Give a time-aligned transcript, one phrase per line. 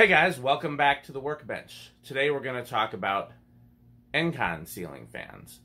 [0.00, 1.90] Hey guys, welcome back to the workbench.
[2.02, 3.32] Today we're going to talk about
[4.14, 5.60] Encon ceiling fans.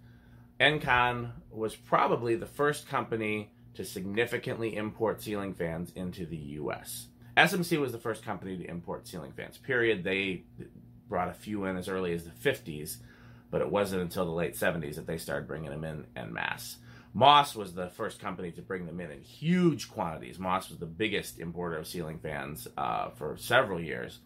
[0.60, 7.08] Encon was probably the first company to significantly import ceiling fans into the US.
[7.38, 10.04] SMC was the first company to import ceiling fans, period.
[10.04, 10.44] They
[11.08, 12.98] brought a few in as early as the 50s,
[13.52, 16.76] but it wasn't until the late 70s that they started bringing them in en masse.
[17.16, 20.38] Moss was the first company to bring them in in huge quantities.
[20.38, 24.20] Moss was the biggest importer of ceiling fans uh, for several years.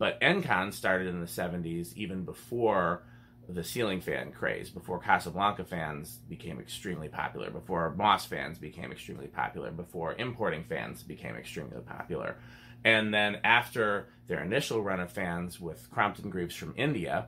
[0.00, 3.02] But Encon started in the 70s, even before
[3.46, 9.26] the ceiling fan craze, before Casablanca fans became extremely popular, before Moss fans became extremely
[9.26, 12.36] popular, before importing fans became extremely popular.
[12.82, 17.26] And then after their initial run of fans with Crompton Greaves from India,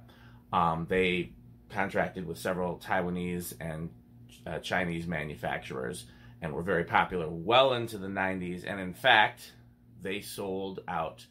[0.50, 1.32] um, they
[1.68, 3.90] contracted with several Taiwanese and
[4.46, 6.06] uh, Chinese manufacturers
[6.40, 8.64] and were very popular well into the 90s.
[8.66, 9.52] And in fact,
[10.00, 11.26] they sold out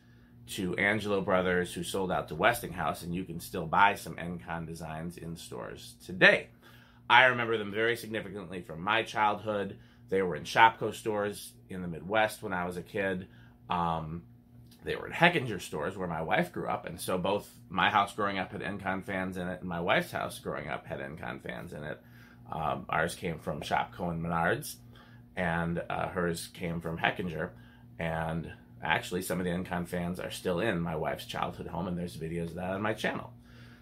[0.47, 4.67] to Angelo Brothers, who sold out to Westinghouse, and you can still buy some Encon
[4.67, 6.47] designs in stores today.
[7.09, 9.77] I remember them very significantly from my childhood.
[10.09, 13.27] They were in Shopko stores in the Midwest when I was a kid.
[13.69, 14.23] Um,
[14.83, 18.13] they were in Hechinger stores where my wife grew up, and so both my house
[18.13, 21.41] growing up had Encon fans in it, and my wife's house growing up had Encon
[21.41, 22.01] fans in it.
[22.51, 24.75] Um, ours came from Shopko and Menards,
[25.35, 27.51] and uh, hers came from Hechinger,
[27.99, 28.51] And
[28.83, 32.17] actually, some of the Encon fans are still in my wife's childhood home, and there's
[32.17, 33.33] videos of that on my channel.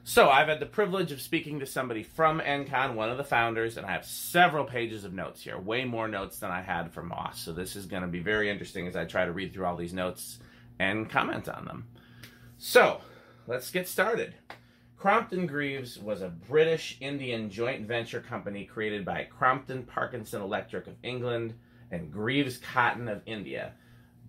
[0.04, 3.78] So I've had the privilege of speaking to somebody from Encon, one of the founders,
[3.78, 7.04] and I have several pages of notes here, way more notes than I had for
[7.04, 7.40] Moss.
[7.40, 9.76] So this is going to be very interesting as I try to read through all
[9.76, 10.40] these notes
[10.80, 11.88] and comment on them.
[12.58, 13.02] So
[13.46, 14.34] let's get started.
[14.98, 20.96] Crompton Greaves was a British Indian joint venture company created by Crompton Parkinson Electric of
[21.04, 21.54] England
[21.92, 23.74] and Greaves Cotton of India.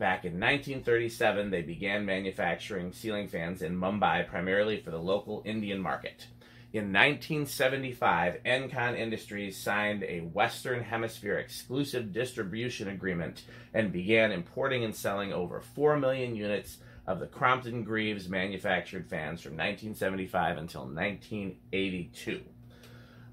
[0.00, 5.78] Back in 1937, they began manufacturing ceiling fans in Mumbai primarily for the local Indian
[5.78, 6.26] market.
[6.72, 13.42] In 1975, Encon Industries signed a Western Hemisphere exclusive distribution agreement
[13.74, 19.42] and began importing and selling over 4 million units of the Crompton Greaves manufactured fans
[19.42, 22.40] from 1975 until 1982.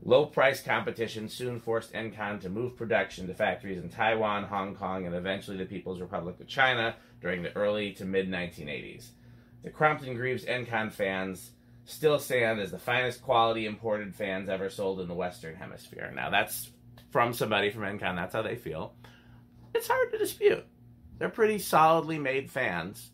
[0.04, 5.06] Low price competition soon forced Encon to move production to factories in Taiwan, Hong Kong,
[5.06, 9.10] and eventually the People's Republic of China during the early to mid 1980s.
[9.64, 11.52] The Crompton Greaves Encon fans
[11.86, 16.12] still stand as the finest quality imported fans ever sold in the Western Hemisphere.
[16.16, 16.70] Now, that's
[17.12, 18.94] from somebody from Encon, that's how they feel.
[19.74, 20.66] It's hard to dispute.
[21.18, 23.12] They're pretty solidly made fans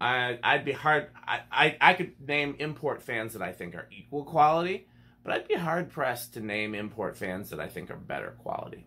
[0.00, 1.08] I, I'd be hard.
[1.26, 4.86] I, I, I could name import fans that I think are equal quality,
[5.22, 8.86] but I'd be hard pressed to name import fans that I think are better quality.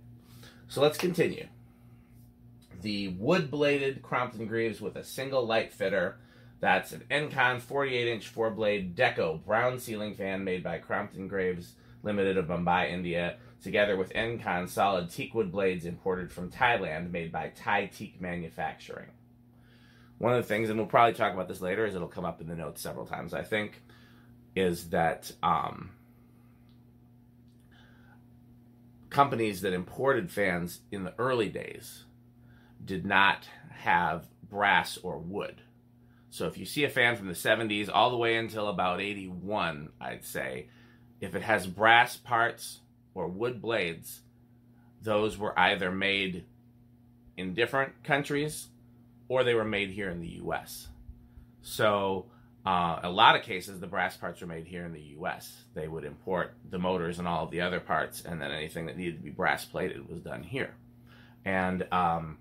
[0.68, 1.48] So let's continue.
[2.82, 6.18] The wood bladed Crompton Greaves with a single light fitter.
[6.60, 11.74] That's an Encon 48 inch four blade Deco brown ceiling fan made by Crompton Greaves
[12.04, 17.32] Limited of Mumbai, India, together with Encon solid teak wood blades imported from Thailand made
[17.32, 19.10] by Thai Teak Manufacturing.
[20.18, 22.42] One of the things, and we'll probably talk about this later, as it'll come up
[22.42, 23.82] in the notes several times, I think,
[24.56, 25.92] is that um,
[29.14, 32.04] companies that imported fans in the early days
[32.84, 35.62] did not have brass or wood.
[36.32, 39.90] So if you see a fan from the 70s all the way until about 81,
[40.02, 40.68] I'd say,
[41.22, 42.80] if it has brass parts
[43.14, 44.22] or wood blades,
[45.02, 46.46] those were either made
[47.38, 48.68] in different countries
[49.28, 50.88] or they were made here in the U.S.
[51.62, 52.26] So,
[52.66, 55.52] uh, a lot of cases, the brass parts were made here in the U.S.
[55.74, 58.98] They would import the motors and all of the other parts, and then anything that
[58.98, 60.74] needed to be brass plated was done here.
[61.44, 62.38] And um,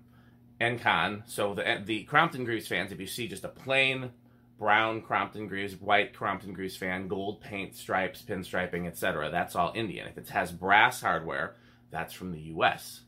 [0.61, 4.11] Encon, so the the Crompton Greaves fans, if you see just a plain
[4.57, 10.07] brown Crompton Greaves, white Crompton Greaves fan, gold paint, stripes, pinstriping, etc., that's all Indian.
[10.07, 11.55] If it has brass hardware,
[11.91, 13.01] that's from the U.S.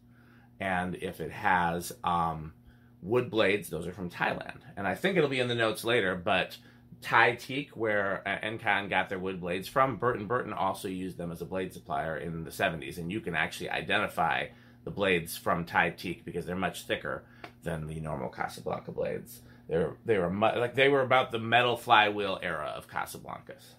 [0.60, 2.54] And if it has um,
[3.02, 4.60] wood blades, those are from Thailand.
[4.76, 6.58] And I think it'll be in the notes later, but
[7.02, 11.42] Thai teak, where Encon got their wood blades from, Burton Burton also used them as
[11.42, 12.98] a blade supplier in the 70s.
[12.98, 14.48] And you can actually identify
[14.84, 17.24] the blades from Thai teak because they're much thicker
[17.64, 19.42] than the normal Casablanca blades.
[19.68, 23.74] They were, they were like they were about the metal flywheel era of Casablancas.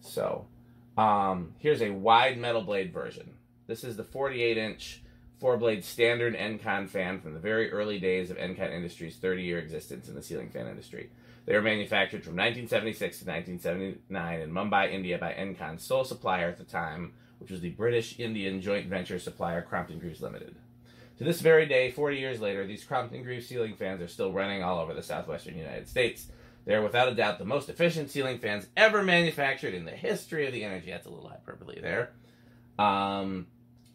[0.00, 0.46] So,
[0.98, 3.34] um, here's a wide metal blade version.
[3.66, 5.02] This is the 48 inch
[5.42, 9.58] four blade standard Encon fan from the very early days of Encon Industries' 30 year
[9.58, 11.10] existence in the ceiling fan industry.
[11.44, 16.58] They were manufactured from 1976 to 1979 in Mumbai, India by Encon's sole supplier at
[16.58, 20.54] the time, which was the British Indian joint venture supplier Crompton Greaves Limited.
[21.18, 24.62] To this very day, 40 years later, these Crompton Greaves ceiling fans are still running
[24.62, 26.26] all over the southwestern United States.
[26.64, 30.52] They're without a doubt the most efficient ceiling fans ever manufactured in the history of
[30.52, 30.90] the energy.
[30.90, 32.12] That's a little hyperbole there.
[32.78, 33.48] Um,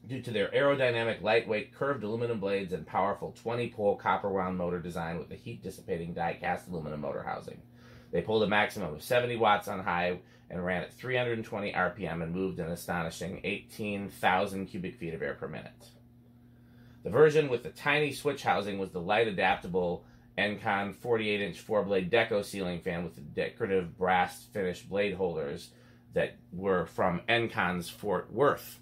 [0.08, 4.80] due to their aerodynamic, lightweight, curved aluminum blades and powerful 20 pole copper wound motor
[4.80, 7.62] design with a heat dissipating die cast aluminum motor housing.
[8.12, 10.20] They pulled a maximum of 70 watts on high
[10.50, 15.48] and ran at 320 RPM and moved an astonishing 18,000 cubic feet of air per
[15.48, 15.90] minute.
[17.04, 20.06] The version with the tiny switch housing was the light adaptable
[20.38, 25.72] Encon 48 inch four blade deco ceiling fan with the decorative brass finished blade holders
[26.14, 28.80] that were from Encon's Fort Worth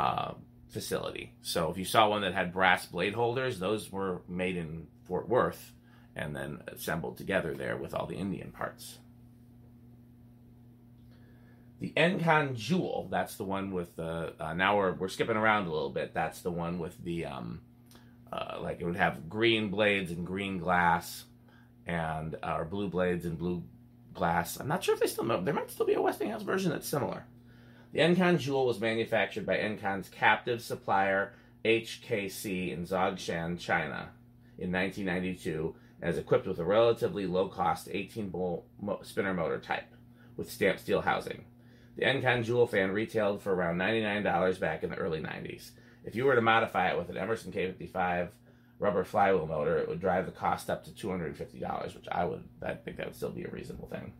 [0.00, 0.32] uh,
[0.68, 1.34] facility.
[1.42, 5.28] So if you saw one that had brass blade holders, those were made in Fort
[5.28, 5.72] Worth
[6.16, 8.98] and then assembled together there with all the Indian parts.
[11.80, 15.72] The Encon Jewel, that's the one with the, uh, now we're, we're skipping around a
[15.72, 16.14] little bit.
[16.14, 17.60] That's the one with the, um,
[18.32, 21.24] uh, like it would have green blades and green glass
[21.86, 23.62] and, uh, or blue blades and blue
[24.14, 24.58] glass.
[24.58, 25.42] I'm not sure if they still know.
[25.42, 27.24] There might still be a Westinghouse version that's similar.
[27.92, 31.32] The Encon Jewel was manufactured by Encon's captive supplier
[31.64, 34.10] HKC in Zhongshan, China
[34.58, 38.64] in 1992 and is equipped with a relatively low-cost 18-bolt
[39.02, 39.92] spinner motor type
[40.36, 41.44] with stamped steel housing.
[41.96, 45.72] The Encon Jewel fan retailed for around $99 back in the early 90s.
[46.04, 48.28] If you were to modify it with an Emerson K55
[48.78, 52.74] rubber flywheel motor, it would drive the cost up to $250, which I would I
[52.74, 54.12] think that would still be a reasonable thing.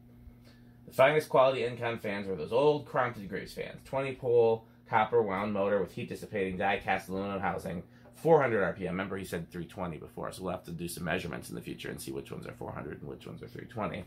[0.91, 5.53] The finest quality Encon fans were those old Crompton Greaves fans, 20 pole copper wound
[5.53, 7.85] motor with heat dissipating die cast aluminum housing,
[8.17, 8.89] 400 RPM.
[8.89, 11.91] Remember, he said 320 before, so we'll have to do some measurements in the future
[11.91, 14.05] and see which ones are 400 and which ones are 320.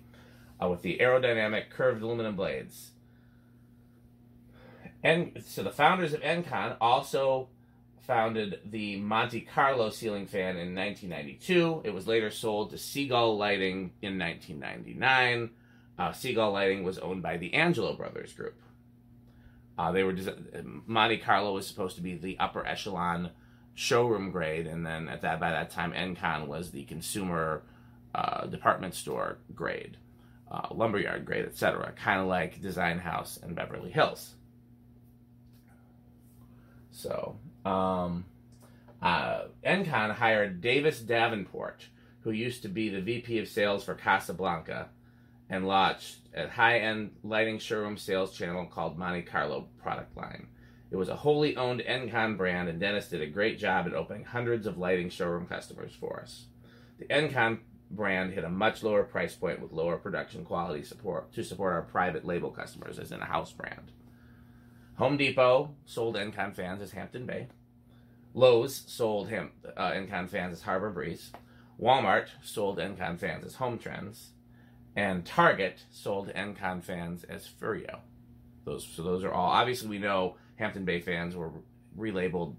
[0.61, 2.91] Uh, with the aerodynamic curved aluminum blades.
[5.01, 7.47] And so the founders of Encon also
[8.01, 11.83] founded the Monte Carlo ceiling fan in 1992.
[11.85, 15.49] It was later sold to Seagull Lighting in 1999.
[15.97, 18.59] Uh, Seagull Lighting was owned by the Angelo Brothers Group.
[19.77, 20.15] Uh, they were
[20.85, 23.31] Monte Carlo was supposed to be the upper echelon
[23.73, 27.63] showroom grade, and then at that by that time, Encon was the consumer
[28.13, 29.97] uh, department store grade,
[30.51, 31.91] uh, lumberyard grade, etc.
[31.95, 34.35] Kind of like Design House and Beverly Hills.
[36.91, 37.35] So,
[37.65, 38.25] um,
[39.01, 41.87] uh, Encon hired Davis Davenport,
[42.21, 44.89] who used to be the VP of sales for Casablanca,
[45.49, 50.47] and launched a high-end lighting showroom sales channel called Monte Carlo product line.
[50.91, 54.25] It was a wholly owned Encon brand, and Dennis did a great job at opening
[54.25, 56.45] hundreds of lighting showroom customers for us.
[56.99, 57.59] The Encon
[57.89, 61.81] brand hit a much lower price point with lower production quality support to support our
[61.81, 63.91] private label customers as in a house brand.
[64.97, 67.47] Home Depot sold Encon fans as Hampton Bay.
[68.35, 71.31] Lowe's sold him, uh, Encon fans as Harbor Breeze.
[71.81, 74.32] Walmart sold Encon fans as Home Trends.
[74.95, 77.99] And Target sold Encon fans as Furio.
[78.65, 79.49] Those, so those are all.
[79.49, 81.51] Obviously, we know Hampton Bay fans were
[81.97, 82.55] relabeled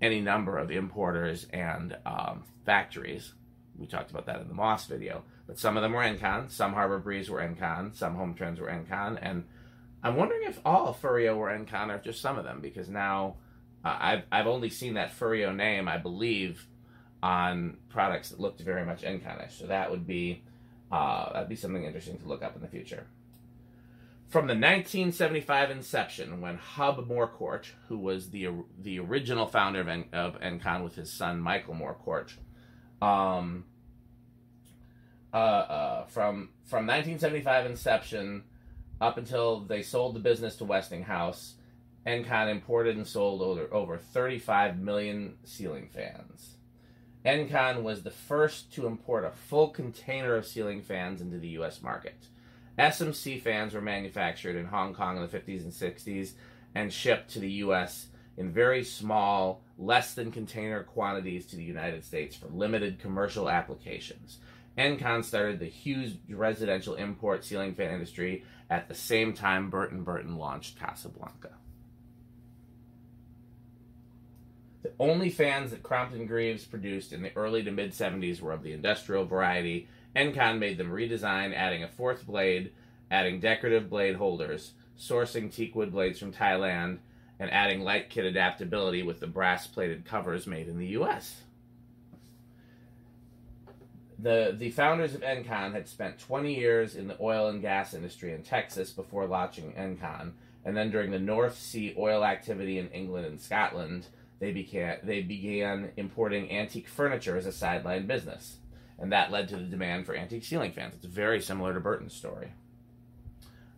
[0.00, 3.32] any number of importers and um, factories.
[3.76, 5.24] We talked about that in the Moss video.
[5.46, 8.68] But some of them were Encon, some Harbor Breeze were Encon, some Home Trends were
[8.68, 9.44] Encon, and
[10.02, 13.36] I'm wondering if all Furio were Encon or just some of them, because now
[13.84, 16.66] uh, I've, I've only seen that Furio name, I believe,
[17.22, 19.58] on products that looked very much Enconish.
[19.58, 20.42] So that would be
[20.92, 23.06] uh, that'd be something interesting to look up in the future.
[24.28, 28.48] From the 1975 inception, when Hub Morcourt, who was the
[28.80, 32.32] the original founder of, en- of Encon with his son Michael Morcourt,
[33.02, 33.64] um,
[35.34, 38.44] uh, uh, from from 1975 inception
[39.02, 41.54] up until they sold the business to Westinghouse,
[42.06, 46.56] Encon imported and sold over, over 35 million ceiling fans.
[47.24, 51.80] Encon was the first to import a full container of ceiling fans into the U.S.
[51.80, 52.26] market.
[52.78, 56.32] SMC fans were manufactured in Hong Kong in the 50s and 60s
[56.74, 58.06] and shipped to the U.S.
[58.36, 64.38] in very small, less than container quantities to the United States for limited commercial applications.
[64.76, 70.38] Encon started the huge residential import ceiling fan industry at the same time Burton Burton
[70.38, 71.50] launched Casablanca.
[74.82, 78.62] The only fans that Crompton Greaves produced in the early to mid 70s were of
[78.62, 82.72] the industrial variety Encon made them redesign, adding a fourth blade,
[83.10, 86.98] adding decorative blade holders, sourcing teakwood blades from Thailand,
[87.38, 91.42] and adding light kit adaptability with the brass plated covers made in the US.
[94.18, 98.32] The, the founders of Encon had spent 20 years in the oil and gas industry
[98.32, 100.32] in Texas before launching Encon,
[100.64, 104.06] and then during the North Sea oil activity in England and Scotland,
[104.42, 108.56] they began, they began importing antique furniture as a sideline business.
[108.98, 110.94] and that led to the demand for antique ceiling fans.
[110.96, 112.52] It's very similar to Burton's story.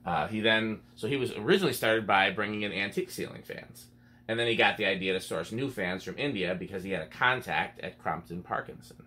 [0.06, 3.88] Uh, he then, so he was originally started by bringing in antique ceiling fans.
[4.26, 7.02] And then he got the idea to source new fans from India because he had
[7.02, 9.04] a contact at Crompton Parkinson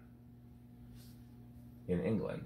[1.88, 2.46] in England.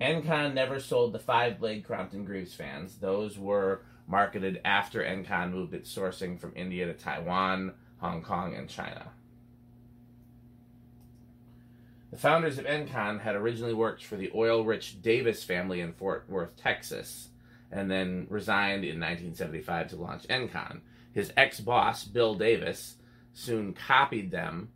[0.00, 2.98] Encon never sold the five blade Crompton Greaves fans.
[3.00, 8.68] Those were marketed after Encon moved its sourcing from India to Taiwan, Hong Kong, and
[8.68, 9.12] China.
[12.10, 16.26] The founders of Encon had originally worked for the oil rich Davis family in Fort
[16.28, 17.28] Worth, Texas,
[17.72, 20.80] and then resigned in 1975 to launch Encon.
[21.12, 22.96] His ex boss, Bill Davis,
[23.32, 24.68] soon copied them,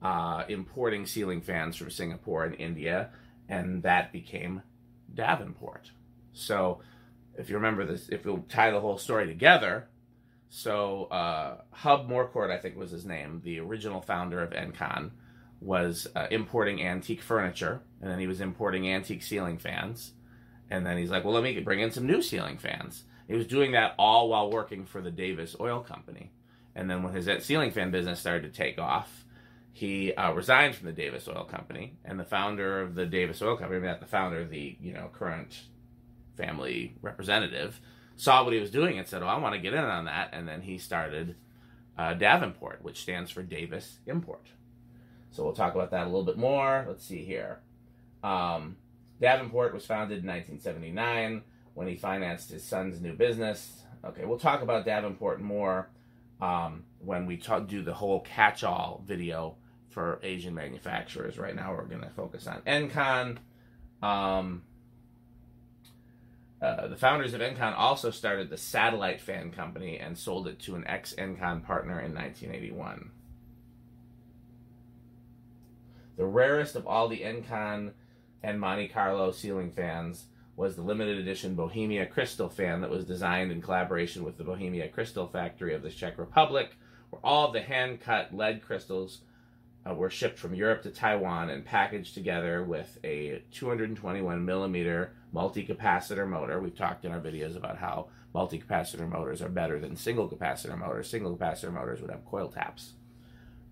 [0.00, 3.10] uh, importing ceiling fans from Singapore and India,
[3.50, 4.62] and that became
[5.14, 5.90] Davenport.
[6.32, 6.80] So,
[7.38, 9.88] if you remember this, if we'll tie the whole story together,
[10.48, 15.10] so uh, Hub Morcourt, I think was his name, the original founder of Encon
[15.60, 20.12] was uh, importing antique furniture, and then he was importing antique ceiling fans,
[20.70, 23.46] and then he's like, "Well, let me bring in some new ceiling fans." He was
[23.46, 26.32] doing that all while working for the Davis Oil Company,
[26.74, 29.24] and then when his ceiling fan business started to take off,
[29.72, 33.56] he uh, resigned from the Davis Oil Company, and the founder of the Davis Oil
[33.56, 35.62] Company, not the founder, of the you know current
[36.38, 37.80] family representative,
[38.16, 40.30] saw what he was doing and said, "Oh, I want to get in on that,"
[40.32, 41.36] and then he started
[41.98, 44.46] uh, Davenport, which stands for Davis Import.
[45.30, 46.86] So we'll talk about that a little bit more.
[46.88, 47.60] Let's see here.
[48.22, 48.76] Um,
[49.20, 51.42] Davenport was founded in 1979
[51.74, 53.82] when he financed his son's new business.
[54.04, 55.90] Okay, we'll talk about Davenport more
[56.40, 59.56] um, when we talk, do the whole catch-all video
[59.90, 61.38] for Asian manufacturers.
[61.38, 63.38] Right now, we're going to focus on Encon.
[64.02, 64.62] Um,
[66.60, 70.74] uh, the founders of Encon also started the Satellite Fan Company and sold it to
[70.74, 73.10] an ex Encon partner in 1981.
[76.16, 77.92] The rarest of all the Encon
[78.42, 80.24] and Monte Carlo ceiling fans
[80.56, 84.88] was the limited edition Bohemia Crystal fan that was designed in collaboration with the Bohemia
[84.88, 86.76] Crystal factory of the Czech Republic,
[87.10, 89.20] where all of the hand cut lead crystals
[89.86, 95.66] uh, were shipped from Europe to Taiwan and packaged together with a 221 millimeter multi
[95.66, 96.60] capacitor motor.
[96.60, 100.78] We've talked in our videos about how multi capacitor motors are better than single capacitor
[100.78, 101.08] motors.
[101.08, 102.92] Single capacitor motors would have coil taps.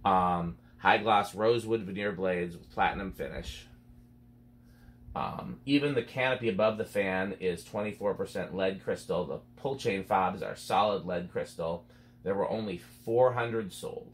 [0.05, 3.67] Um, high gloss rosewood veneer blades with platinum finish.
[5.17, 9.25] Um, even the canopy above the fan is 24% lead crystal.
[9.25, 11.87] The pull chain fobs are solid lead crystal.
[12.23, 14.13] There were only 400 sold.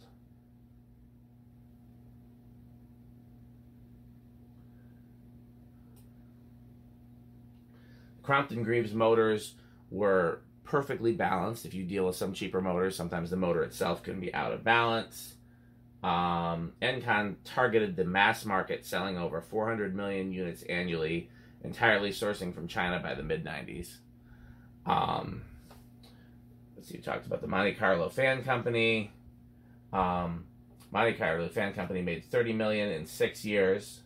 [8.23, 9.55] Crompton Greaves motors
[9.91, 11.67] were perfectly balanced.
[11.67, 14.65] If you deal with some cheaper motors, sometimes the motor itself can be out of
[14.65, 15.35] balance.
[16.03, 21.31] Um, Encon targeted the mass market, selling over 400 million units annually,
[21.63, 23.97] entirely sourcing from China by the mid 90s.
[24.85, 25.43] Um,
[26.77, 29.13] let's see, we talked about the Monte Carlo Fan Company.
[29.93, 30.47] Um,
[30.91, 34.01] Monte Carlo Fan Company made 30 million in six years.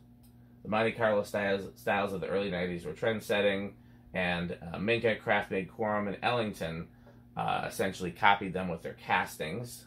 [0.63, 3.75] The Monte Carlo styles, styles of the early 90s were trend setting,
[4.15, 6.89] and uh, Minka, Craftmade Quorum, and Ellington
[7.37, 9.87] uh, essentially copied them with their castings.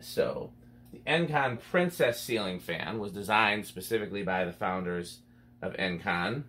[0.00, 0.52] So,
[0.92, 5.20] the Encon Princess ceiling fan was designed specifically by the founders
[5.62, 6.44] of Encon.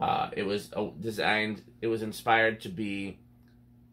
[0.00, 3.18] Uh, it was uh, designed, it was inspired to be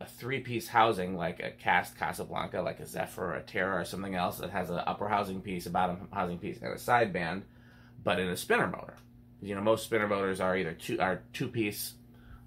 [0.02, 3.86] a three piece housing like a cast Casablanca, like a Zephyr or a Terra or
[3.86, 7.44] something else that has an upper housing piece, a bottom housing piece, and a sideband,
[8.04, 8.96] but in a spinner motor.
[9.42, 11.94] You know, most spinner motors are either two are two piece,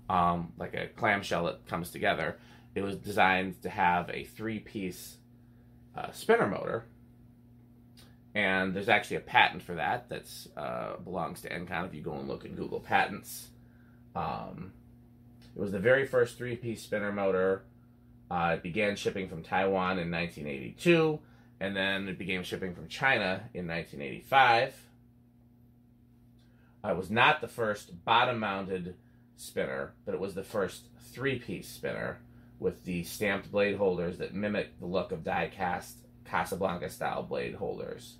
[0.08, 2.38] um, like a clamshell that comes together.
[2.74, 5.16] It was designed to have a three piece
[5.96, 6.84] uh, spinner motor.
[8.34, 12.12] And there's actually a patent for that that uh, belongs to Encon if you go
[12.12, 13.48] and look in Google Patents.
[14.14, 14.72] Um,
[15.56, 17.64] it was the very first three piece spinner motor.
[18.30, 21.18] Uh, it began shipping from Taiwan in 1982,
[21.60, 24.74] and then it began shipping from China in 1985.
[26.84, 28.94] It was not the first bottom mounted
[29.36, 32.18] spinner, but it was the first three piece spinner
[32.58, 37.54] with the stamped blade holders that mimic the look of die cast Casablanca style blade
[37.54, 38.16] holders.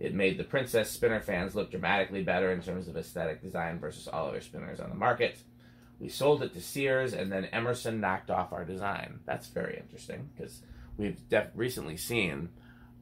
[0.00, 4.06] It made the Princess spinner fans look dramatically better in terms of aesthetic design versus
[4.06, 5.38] all other spinners on the market.
[5.98, 9.18] We sold it to Sears, and then Emerson knocked off our design.
[9.24, 10.62] That's very interesting because
[10.96, 12.50] we've def- recently seen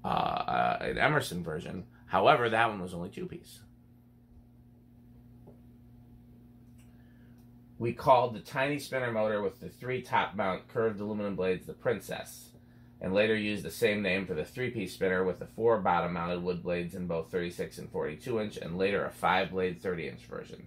[0.03, 1.85] uh, uh, an Emerson version.
[2.07, 3.61] However, that one was only two piece.
[7.79, 11.75] We called the tiny spinner motor with the three top mount curved aluminum blades the
[11.75, 12.51] Princess.
[12.99, 16.15] and later used the same name for the three piece spinner with the four bottom
[16.15, 20.09] mounted wood blades in both 36 and 42 inch, and later a five blade 30
[20.09, 20.67] inch version.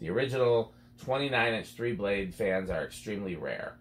[0.00, 3.76] The original 29 inch three blade fans are extremely rare.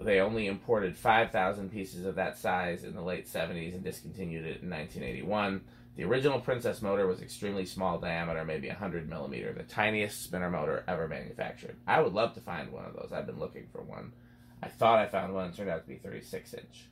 [0.00, 4.62] They only imported 5,000 pieces of that size in the late 70s and discontinued it
[4.62, 5.60] in 1981.
[6.00, 10.82] The original Princess motor was extremely small diameter, maybe 100 millimeter, the tiniest spinner motor
[10.88, 11.76] ever manufactured.
[11.86, 13.10] I would love to find one of those.
[13.12, 14.14] I've been looking for one.
[14.62, 16.86] I thought I found one, it turned out to be 36 inch.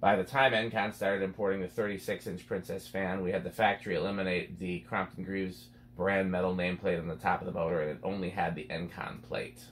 [0.00, 3.94] By the time Encon started importing the 36 inch Princess fan, we had the factory
[3.94, 8.00] eliminate the Crompton Greaves brand metal nameplate on the top of the motor, and it
[8.02, 9.62] only had the Encon plate.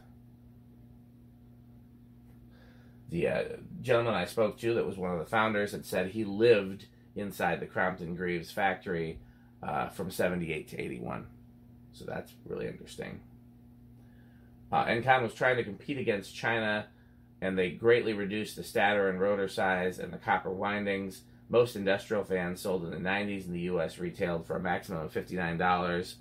[3.08, 3.44] The uh,
[3.80, 6.84] gentleman I spoke to, that was one of the founders, had said he lived
[7.16, 9.18] inside the Crompton Greaves factory
[9.62, 11.26] uh, from 78 to 81.
[11.92, 13.20] So that's really interesting.
[14.70, 16.86] Uh, Encon was trying to compete against China,
[17.40, 22.24] and they greatly reduced the stator and rotor size and the copper windings most industrial
[22.24, 26.14] fans sold in the 90s in the US retailed for a maximum of $59,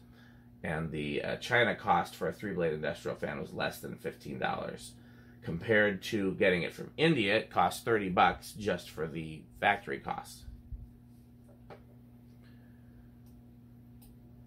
[0.64, 4.92] and the uh, China cost for a three blade industrial fan was less than $15.
[5.42, 10.45] Compared to getting it from India, it cost 30 bucks just for the factory cost.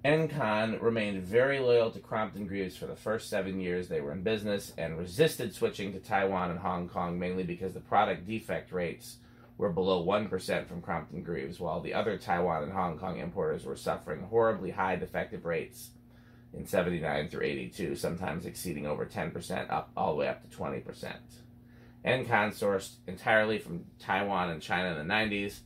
[0.05, 4.23] Encon remained very loyal to Crompton Greaves for the first seven years they were in
[4.23, 9.17] business and resisted switching to Taiwan and Hong Kong mainly because the product defect rates
[9.57, 13.75] were below 1% from Crompton Greaves, while the other Taiwan and Hong Kong importers were
[13.75, 15.91] suffering horribly high defective rates
[16.55, 21.13] in 79 through 82, sometimes exceeding over 10%, up all the way up to 20%.
[22.07, 25.59] Encon sourced entirely from Taiwan and China in the 90s.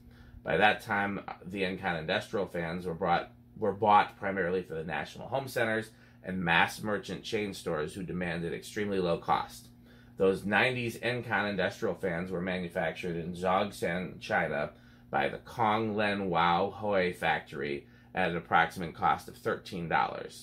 [0.43, 3.31] By that time, the Encon industrial fans were brought
[3.63, 5.91] were bought primarily for the national home centers
[6.25, 9.69] and mass merchant chain stores who demanded extremely low cost.
[10.17, 14.71] Those 90s Encon industrial fans were manufactured in Zhongshan, China
[15.11, 20.43] by the Kong Len Wao Hoi factory at an approximate cost of $13.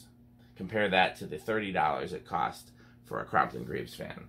[0.55, 2.71] Compare that to the $30 it cost
[3.03, 4.27] for a Crompton Greaves fan.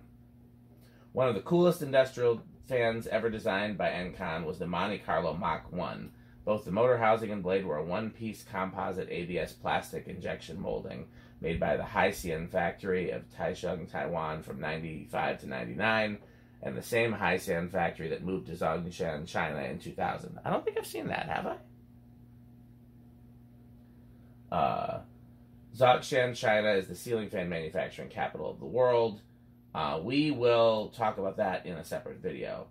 [1.13, 5.71] One of the coolest industrial fans ever designed by Encon was the Monte Carlo Mach
[5.71, 6.11] 1.
[6.43, 11.05] Both the motor housing and blade were a one piece composite ABS plastic injection molding
[11.39, 16.17] made by the Haisyan factory of Taichung, Taiwan from 95 to 99,
[16.63, 20.39] and the same Haisyan factory that moved to Zhongshan, China in 2000.
[20.43, 21.57] I don't think I've seen that, have
[24.51, 24.55] I?
[24.55, 25.01] Uh,
[25.75, 29.21] Zhongshan, China is the ceiling fan manufacturing capital of the world.
[29.73, 32.67] Uh, we will talk about that in a separate video.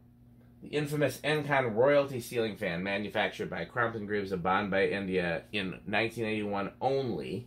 [0.63, 6.73] The infamous Encon royalty ceiling fan manufactured by Crompton Greaves of Bombay, India in 1981
[6.81, 7.47] only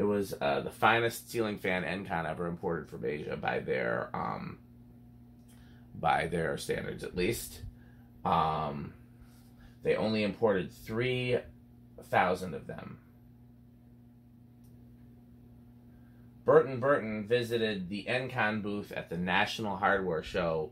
[0.00, 4.58] it was uh, the finest ceiling fan Encon ever imported from Asia by their um,
[5.94, 7.60] by their standards, at least.
[8.24, 8.94] Um,
[9.82, 11.38] they only imported three
[12.04, 12.98] thousand of them.
[16.46, 20.70] Burton Burton visited the Encon booth at the National Hardware Show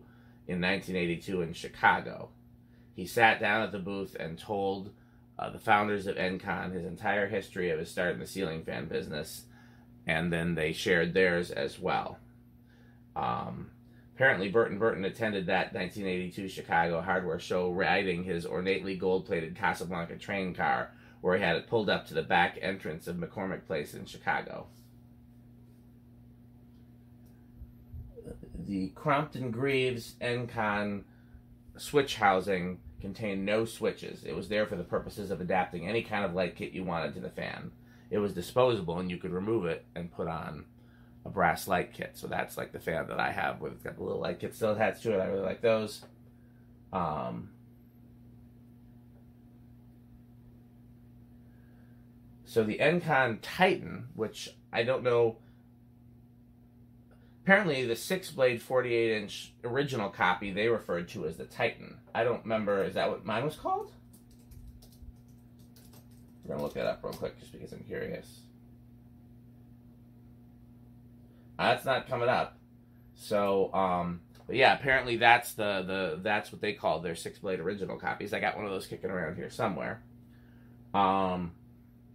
[0.48, 2.30] in 1982 in Chicago.
[2.94, 4.90] He sat down at the booth and told
[5.38, 8.86] uh, the founders of Encon, his entire history of his start in the ceiling fan
[8.86, 9.44] business,
[10.06, 12.18] and then they shared theirs as well.
[13.14, 13.70] Um,
[14.14, 20.16] apparently, Burton Burton attended that 1982 Chicago hardware show riding his ornately gold plated Casablanca
[20.16, 23.94] train car, where he had it pulled up to the back entrance of McCormick Place
[23.94, 24.66] in Chicago.
[28.68, 31.04] The Crompton Greaves Encon
[31.78, 34.24] switch housing contained no switches.
[34.24, 37.14] It was there for the purposes of adapting any kind of light kit you wanted
[37.14, 37.72] to the fan.
[38.10, 40.66] It was disposable and you could remove it and put on
[41.24, 42.10] a brass light kit.
[42.12, 44.54] So that's like the fan that I have where it's got the little light kit
[44.54, 45.20] still attached to it.
[45.22, 46.04] I really like those.
[46.92, 47.48] Um,
[52.44, 55.38] so the Encon Titan, which I don't know
[57.48, 61.96] apparently the six blade 48 inch original copy they referred to as the titan.
[62.14, 63.90] I don't remember is that what mine was called?
[66.44, 68.40] We're gonna look that up real quick just because i'm curious.
[71.58, 72.58] That's not coming up.
[73.14, 77.60] So um but yeah apparently that's the the that's what they call their six blade
[77.60, 78.34] original copies.
[78.34, 80.02] I got one of those kicking around here somewhere.
[80.92, 81.52] Um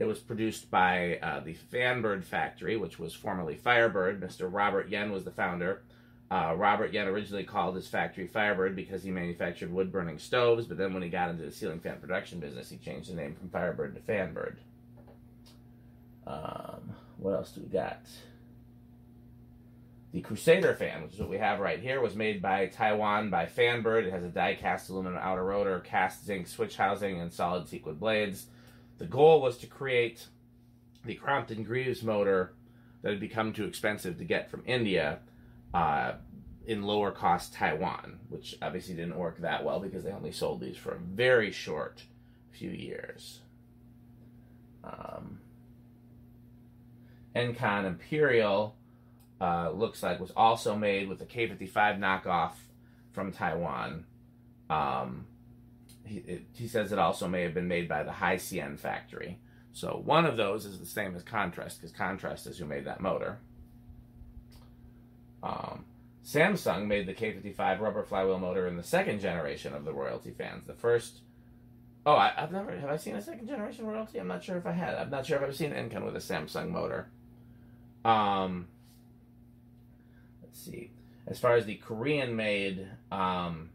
[0.04, 4.22] it was produced by uh, the Fanbird Factory, which was formerly Firebird.
[4.22, 4.50] Mr.
[4.52, 5.82] Robert Yen was the founder.
[6.30, 10.78] Uh, Robert Yen originally called his factory Firebird because he manufactured wood burning stoves, but
[10.78, 13.50] then when he got into the ceiling fan production business, he changed the name from
[13.50, 14.56] Firebird to Fanbird.
[16.28, 18.02] Um, what else do we got?
[20.12, 23.46] The Crusader fan, which is what we have right here, was made by Taiwan by
[23.46, 24.06] Fanbird.
[24.06, 28.48] It has a die-cast aluminum outer rotor, cast zinc switch housing, and solid sequin blades.
[28.98, 30.28] The goal was to create
[31.06, 32.54] the Crompton Greaves motor
[33.02, 35.20] that had become too expensive to get from India
[35.74, 36.14] uh,
[36.66, 40.78] in lower cost Taiwan, which obviously didn't work that well because they only sold these
[40.78, 42.04] for a very short
[42.52, 43.40] few years.
[44.84, 45.40] Um,
[47.36, 48.76] Encon Imperial
[49.42, 52.54] uh, looks like was also made with a K55 knockoff
[53.12, 54.06] from Taiwan.
[54.70, 55.26] Um,
[56.06, 59.40] he, it, he says it also may have been made by the Haisien factory.
[59.72, 63.02] So one of those is the same as Contrast, because Contrast is who made that
[63.02, 63.40] motor.
[65.42, 65.86] Um,
[66.26, 70.68] Samsung made the K55 rubber flywheel motor in the second generation of the Royalty fans.
[70.68, 71.20] The first,
[72.06, 74.20] oh, I, have never have I seen a second generation Royalty?
[74.20, 74.96] I'm not sure if I had.
[74.96, 77.08] I'm not sure if I've seen an Encon with a Samsung motor.
[78.06, 78.68] Um,
[80.42, 80.92] let's see.
[81.28, 83.70] As far as the Korean made, um,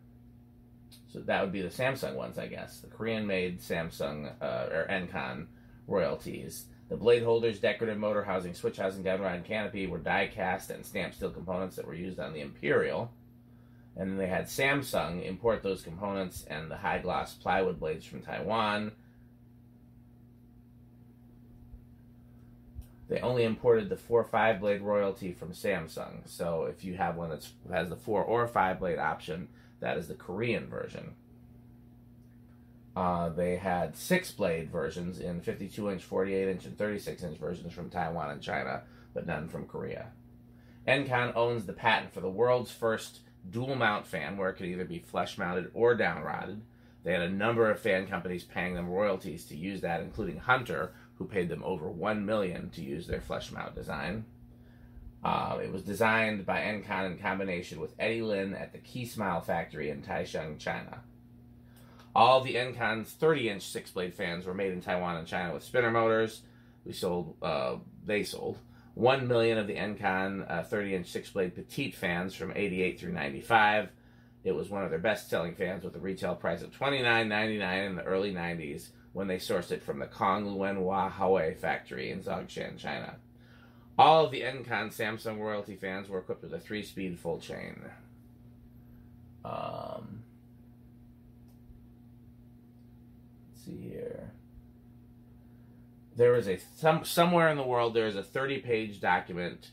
[1.12, 2.80] so that would be the Samsung ones, I guess.
[2.80, 5.46] The Korean made Samsung uh, or Encon
[5.86, 6.66] royalties.
[6.90, 10.84] The blade holders, decorative motor housing, switch housing, downrod, and canopy were die cast and
[10.84, 13.10] stamped steel components that were used on the Imperial.
[13.96, 18.22] And then they had Samsung import those components and the high gloss plywood blades from
[18.22, 18.92] Taiwan.
[23.08, 26.28] They only imported the 4 or 5 blade royalty from Samsung.
[26.28, 29.48] So if you have one that has the 4 or 5 blade option,
[29.80, 31.14] that is the Korean version.
[32.96, 37.72] Uh, they had six blade versions in 52 inch, 48 inch, and 36 inch versions
[37.72, 38.82] from Taiwan and China,
[39.14, 40.08] but none from Korea.
[40.86, 44.84] Encon owns the patent for the world's first dual mount fan where it could either
[44.84, 46.62] be flush mounted or down downrodded.
[47.04, 50.92] They had a number of fan companies paying them royalties to use that, including Hunter,
[51.16, 54.24] who paid them over one million to use their flush mount design.
[55.22, 59.40] Uh, it was designed by Encon in combination with Eddie Lin at the Key Smile
[59.40, 61.00] factory in Taisheng, China.
[62.14, 65.64] All the Encon's 30 inch six blade fans were made in Taiwan and China with
[65.64, 66.42] spinner motors.
[66.84, 68.58] We sold, uh, they sold
[68.94, 73.12] 1 million of the Encon uh, 30 inch six blade petite fans from 88 through
[73.12, 73.88] 95.
[74.44, 77.96] It was one of their best selling fans with a retail price of $29.99 in
[77.96, 82.22] the early 90s when they sourced it from the Kong Luen Hua Huawei factory in
[82.22, 83.16] Zhongshan, China.
[83.98, 87.84] All of the Encon Samsung royalty fans were equipped with a three speed full chain.
[89.44, 90.22] Um,
[93.56, 94.30] see here.
[96.14, 99.70] There was a some somewhere in the world there is a 30 page document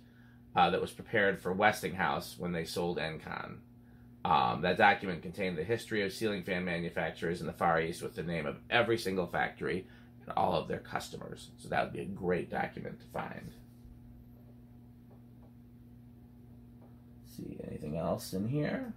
[0.56, 3.58] uh, that was prepared for Westinghouse when they sold Encon.
[4.24, 8.16] Um, that document contained the history of ceiling fan manufacturers in the Far East with
[8.16, 9.86] the name of every single factory
[10.24, 11.52] and all of their customers.
[11.58, 13.52] So that would be a great document to find.
[17.36, 18.93] See anything else in here?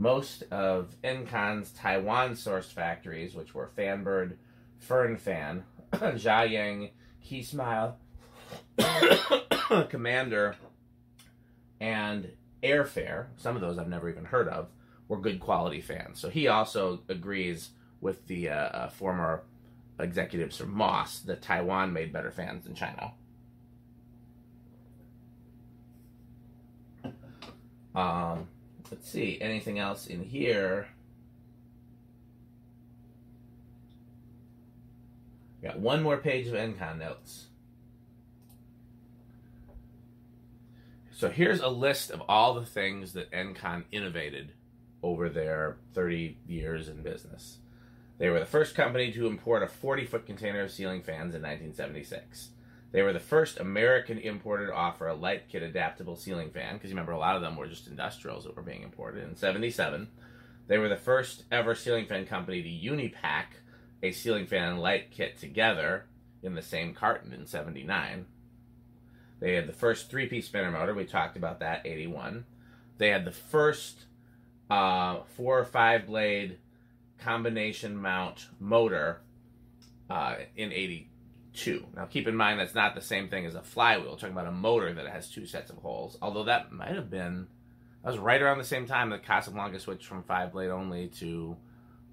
[0.00, 4.36] most of Encon's Taiwan sourced factories, which were Fanbird,
[4.78, 7.98] Fern Fan, Jiaying, Key Smile,
[9.90, 10.56] Commander,
[11.80, 12.30] and
[12.62, 14.68] Airfare, some of those I've never even heard of,
[15.06, 16.18] were good quality fans.
[16.18, 19.42] So he also agrees with the uh, uh, former
[19.98, 23.12] executives from Moss that Taiwan made better fans than China.
[27.94, 28.48] Um,
[28.90, 30.88] Let's see, anything else in here?
[35.62, 37.46] Got one more page of Encon notes.
[41.12, 44.52] So here's a list of all the things that Encon innovated
[45.02, 47.58] over their 30 years in business.
[48.18, 51.42] They were the first company to import a 40 foot container of ceiling fans in
[51.42, 52.48] 1976.
[52.92, 56.90] They were the first American importer to offer a light kit adaptable ceiling fan, because
[56.90, 59.22] you remember a lot of them were just industrials that were being imported.
[59.22, 60.08] In 77,
[60.66, 63.46] they were the first ever ceiling fan company to unipack
[64.02, 66.06] a ceiling fan and light kit together
[66.42, 68.26] in the same carton in 79.
[69.40, 72.44] They had the first three piece spinner motor, we talked about that, 81.
[72.98, 74.04] They had the first
[74.68, 76.58] uh, four or five blade
[77.18, 79.20] combination mount motor
[80.08, 81.09] uh, in 80,
[81.52, 81.86] two.
[81.94, 84.12] Now, keep in mind that's not the same thing as a flywheel.
[84.12, 86.16] We're talking about a motor that has two sets of holes.
[86.22, 87.48] Although that might have been,
[88.02, 91.56] that was right around the same time that Casablanca switched from five blade only to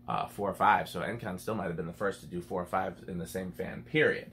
[0.08, 0.89] uh, four or five.
[0.89, 3.28] So Encon still might have been the first to do four or five in the
[3.28, 3.84] same fan.
[3.84, 4.32] Period.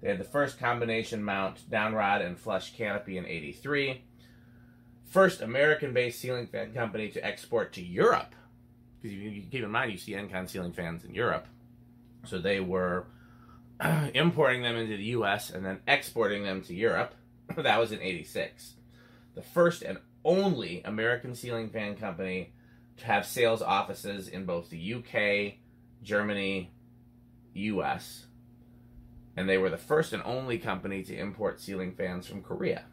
[0.00, 4.02] They had the first combination mount downrod and flush canopy in '83.
[5.06, 8.34] First American-based ceiling fan company to export to Europe.
[9.00, 11.46] Because you, you keep in mind, you see Encon ceiling fans in Europe.
[12.24, 13.06] So they were
[14.14, 17.14] importing them into the US and then exporting them to Europe.
[17.56, 18.74] that was in 86.
[19.34, 22.52] The first and only American ceiling fan company
[22.98, 25.54] to have sales offices in both the UK,
[26.02, 26.70] Germany,
[27.54, 28.26] US.
[29.36, 32.84] And they were the first and only company to import ceiling fans from Korea.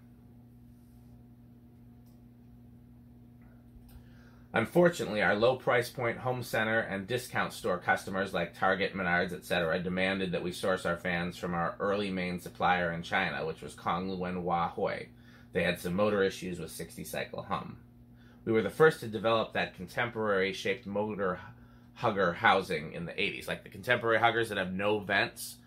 [4.54, 9.80] Unfortunately, our low price point home center and discount store customers like Target, Menards, etc.,
[9.80, 13.76] demanded that we source our fans from our early main supplier in China, which was
[13.76, 15.08] Kongluen Huahui.
[15.52, 17.78] They had some motor issues with 60 cycle hum.
[18.46, 21.40] We were the first to develop that contemporary shaped motor
[21.96, 25.58] hugger housing in the 80s, like the contemporary huggers that have no vents.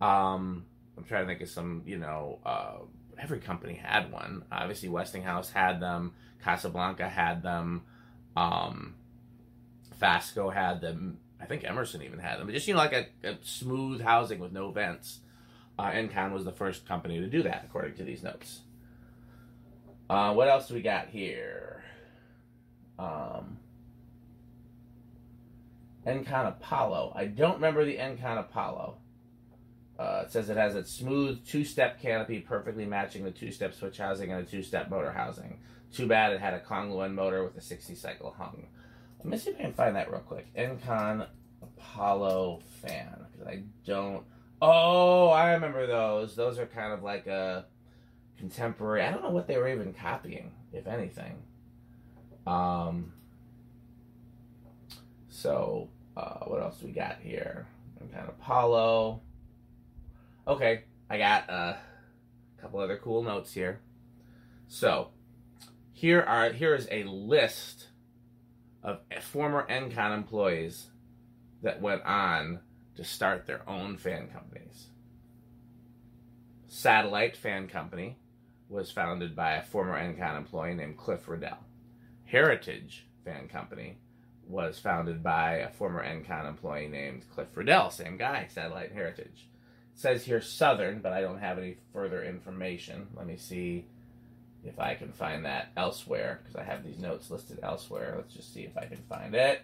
[0.00, 0.64] Um,
[0.96, 2.78] I'm trying to think of some, you know, uh,
[3.18, 4.44] every company had one.
[4.50, 7.82] Obviously, Westinghouse had them, Casablanca had them.
[8.36, 8.94] Um,
[9.98, 11.18] Fasco had them.
[11.40, 12.46] I think Emerson even had them.
[12.46, 15.20] But just you know, like a, a smooth housing with no vents.
[15.78, 18.60] Uh, Encon was the first company to do that, according to these notes.
[20.08, 21.82] Uh, what else we got here?
[22.98, 23.58] Um,
[26.06, 27.12] Encon Apollo.
[27.16, 28.98] I don't remember the Encon Apollo.
[29.98, 34.32] Uh, it says it has a smooth two-step canopy, perfectly matching the two-step switch housing
[34.32, 35.58] and a two-step motor housing.
[35.94, 38.66] Too bad it had a Kongluen motor with a 60 cycle hung.
[39.18, 40.52] Let me see if I can find that real quick.
[40.56, 41.28] Encon
[41.62, 43.26] Apollo fan.
[43.30, 44.24] Because I don't.
[44.60, 46.34] Oh, I remember those.
[46.34, 47.66] Those are kind of like a
[48.36, 49.02] contemporary.
[49.02, 51.42] I don't know what they were even copying, if anything.
[52.44, 53.12] Um.
[55.28, 57.66] So, uh, what else we got here?
[58.02, 59.20] Encon Apollo.
[60.48, 61.76] Okay, I got uh,
[62.58, 63.80] a couple other cool notes here.
[64.68, 65.10] So,
[66.04, 67.86] here are here is a list
[68.82, 70.88] of former Encon employees
[71.62, 72.60] that went on
[72.94, 74.88] to start their own fan companies.
[76.68, 78.18] Satellite Fan Company
[78.68, 81.64] was founded by a former Encon employee named Cliff Riddell.
[82.26, 83.96] Heritage Fan Company
[84.46, 89.48] was founded by a former Encon employee named Cliff Riddell, same guy, Satellite Heritage.
[89.94, 93.06] It says here Southern, but I don't have any further information.
[93.16, 93.86] Let me see
[94.64, 98.14] if I can find that elsewhere, because I have these notes listed elsewhere.
[98.16, 99.62] Let's just see if I can find it.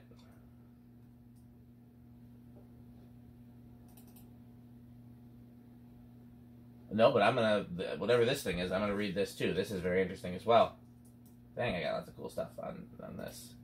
[6.93, 7.67] No, but I'm gonna
[7.99, 9.55] whatever this thing is, I'm gonna read this too.
[9.55, 10.77] This is very interesting as well.
[11.57, 13.55] Dang, I got lots of cool stuff on on this.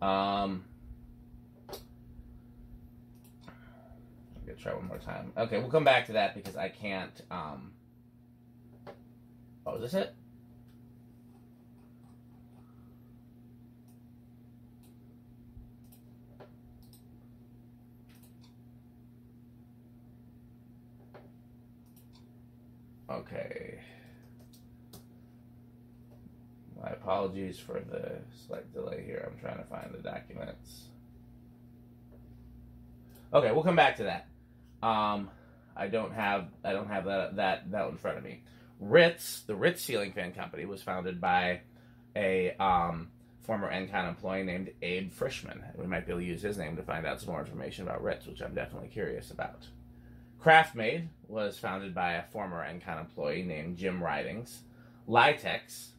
[0.00, 0.64] Um,
[1.70, 1.78] I'm
[4.44, 5.32] gonna try one more time.
[5.36, 7.20] Okay, we'll come back to that because I can't.
[7.30, 7.72] Um,
[9.64, 10.14] oh, is this it?
[23.12, 23.78] Okay.
[26.82, 29.30] My apologies for the slight delay here.
[29.30, 30.86] I'm trying to find the documents.
[33.32, 34.28] Okay, we'll come back to that.
[34.86, 35.30] Um,
[35.76, 38.42] I don't have I don't have that that that in front of me.
[38.80, 41.60] Ritz, the Ritz ceiling fan company, was founded by
[42.16, 43.08] a um,
[43.42, 45.60] former Encon employee named Abe Frischman.
[45.76, 48.02] We might be able to use his name to find out some more information about
[48.02, 49.66] Ritz, which I'm definitely curious about.
[50.42, 54.62] Craftmade was founded by a former Encon employee named Jim Ridings.
[55.08, 55.90] Litex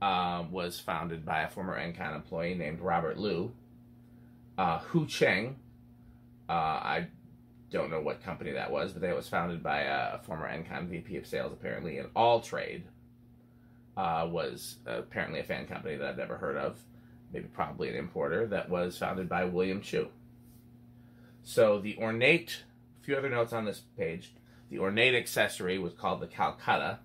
[0.00, 3.52] um, was founded by a former Encon employee named Robert Liu.
[4.56, 5.56] Uh, Hu Cheng,
[6.48, 7.06] uh, I
[7.70, 11.16] don't know what company that was, but it was founded by a, former Encon VP
[11.16, 11.98] of sales, apparently.
[11.98, 12.84] And All Trade
[13.96, 16.78] uh, was apparently a fan company that I've never heard of,
[17.32, 20.08] maybe probably an importer, that was founded by William Chu.
[21.42, 22.64] So the ornate,
[23.00, 24.32] a few other notes on this page.
[24.70, 27.00] The ornate accessory was called the Calcutta,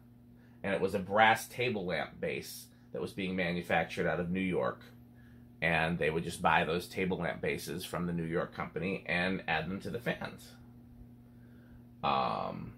[0.63, 4.39] and it was a brass table lamp base that was being manufactured out of New
[4.39, 4.81] York.
[5.61, 9.43] And they would just buy those table lamp bases from the New York company and
[9.47, 10.49] add them to the fans.
[12.03, 12.73] Um,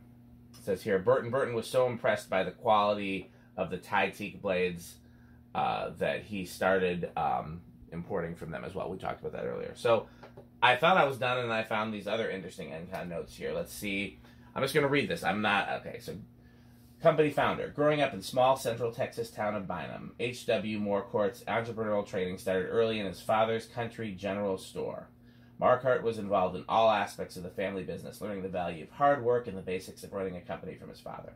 [0.63, 4.95] says here Burton Burton was so impressed by the quality of the Thai teak blades
[5.56, 8.89] uh, that he started um, importing from them as well.
[8.89, 9.73] We talked about that earlier.
[9.75, 10.08] So
[10.62, 13.54] I thought I was done, and I found these other interesting Encon notes here.
[13.54, 14.20] Let's see.
[14.56, 15.24] I'm just going to read this.
[15.24, 16.00] I'm not okay.
[16.00, 16.15] So
[17.02, 17.67] Company founder.
[17.67, 20.80] Growing up in small central Texas town of Bynum, H.W.
[20.80, 25.08] Morcourt's entrepreneurial training started early in his father's country general store.
[25.62, 29.24] Marquardt was involved in all aspects of the family business, learning the value of hard
[29.24, 31.34] work and the basics of running a company from his father.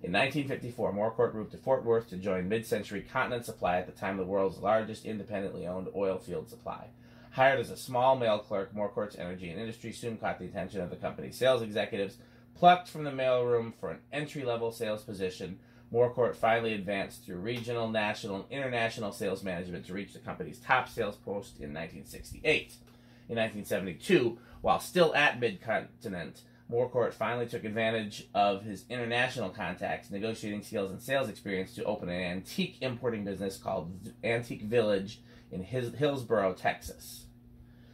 [0.00, 4.16] In 1954, Morcourt moved to Fort Worth to join mid-century Continent Supply at the time
[4.16, 6.86] the world's largest independently owned oil field supply.
[7.30, 10.90] Hired as a small mail clerk, Morcourt's energy and industry soon caught the attention of
[10.90, 12.16] the company's sales executives
[12.60, 15.58] Plucked from the mailroom for an entry level sales position,
[15.90, 20.86] Morcourt finally advanced through regional, national, and international sales management to reach the company's top
[20.86, 22.74] sales post in 1968.
[23.30, 30.62] In 1972, while still at Midcontinent, Morcourt finally took advantage of his international contacts, negotiating
[30.62, 33.90] skills, and sales experience to open an antique importing business called
[34.22, 37.26] Antique Village in Hillsboro, Texas.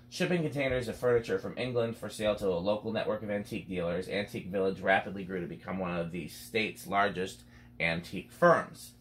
[0.09, 4.09] Shipping containers of furniture from England for sale to a local network of antique dealers,
[4.09, 7.43] Antique Village rapidly grew to become one of the state's largest
[7.81, 8.93] antique firms.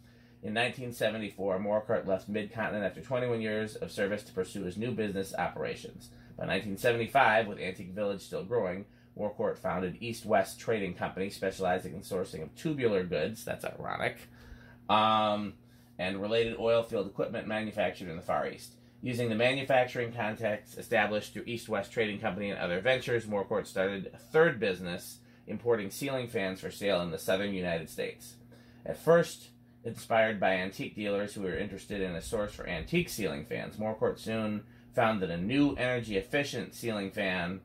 [0.42, 5.34] In 1974, Morcourt left Midcontinent after 21 years of service to pursue his new business
[5.38, 6.10] operations.
[6.38, 8.86] By 1975, with Antique Village still growing,
[9.18, 13.46] Morcourt founded East West Trading Company, specializing in sourcing of tubular goods.
[13.46, 14.18] That's ironic.
[14.90, 15.54] Um,
[15.98, 18.74] and related oil field equipment manufactured in the Far East.
[19.02, 24.10] Using the manufacturing contacts established through East West Trading Company and other ventures, Morcourt started
[24.14, 28.36] a third business, importing ceiling fans for sale in the southern United States.
[28.86, 29.50] At first,
[29.84, 34.20] inspired by antique dealers who were interested in a source for antique ceiling fans, Morcourt
[34.20, 34.64] soon
[34.96, 37.62] found that a new energy efficient ceiling fan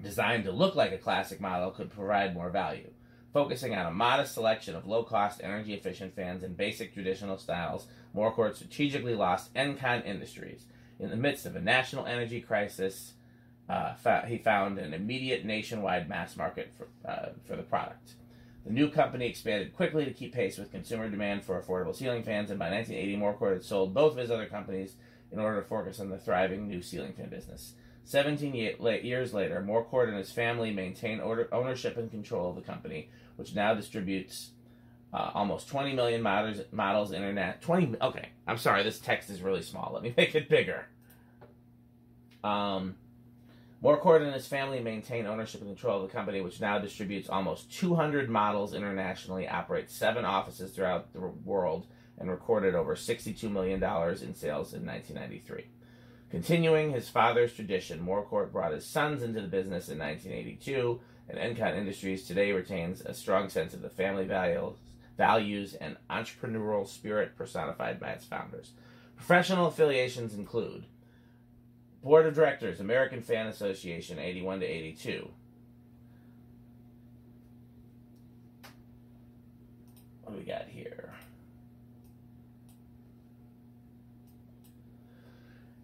[0.00, 2.90] designed to look like a classic model could provide more value.
[3.38, 7.86] Focusing on a modest selection of low cost, energy efficient fans in basic traditional styles,
[8.12, 10.64] Morcourt strategically lost Encon Industries.
[10.98, 13.12] In the midst of a national energy crisis,
[13.68, 13.94] uh,
[14.26, 18.14] he found an immediate nationwide mass market for, uh, for the product.
[18.66, 22.50] The new company expanded quickly to keep pace with consumer demand for affordable ceiling fans,
[22.50, 24.96] and by 1980, Morcourt had sold both of his other companies
[25.30, 27.74] in order to focus on the thriving new ceiling fan business.
[28.08, 33.54] Seventeen years later, Morcourt and his family maintain ownership and control of the company, which
[33.54, 34.52] now distributes
[35.12, 37.60] uh, almost 20 million models, models internet.
[37.60, 37.96] 20.
[38.00, 38.82] Okay, I'm sorry.
[38.82, 39.90] This text is really small.
[39.92, 40.86] Let me make it bigger.
[42.42, 42.94] Um,
[43.84, 47.70] Morcourt and his family maintain ownership and control of the company, which now distributes almost
[47.74, 54.34] 200 models internationally, operates seven offices throughout the world, and recorded over $62 million in
[54.34, 55.66] sales in 1993.
[56.30, 61.76] Continuing his father's tradition, Morcourt brought his sons into the business in 1982, and Encon
[61.76, 64.76] Industries today retains a strong sense of the family values,
[65.16, 68.72] values and entrepreneurial spirit personified by its founders.
[69.16, 70.84] Professional affiliations include
[72.02, 75.30] Board of Directors, American Fan Association, 81 to 82.
[80.22, 81.07] What do we got here?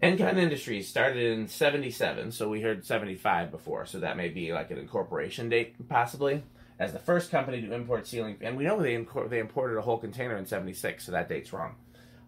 [0.05, 4.69] Encon Industries started in 77, so we heard 75 before, so that may be like
[4.69, 6.43] an incorporation date, possibly,
[6.79, 8.37] as the first company to import ceiling.
[8.41, 11.75] And we know they, they imported a whole container in 76, so that date's wrong.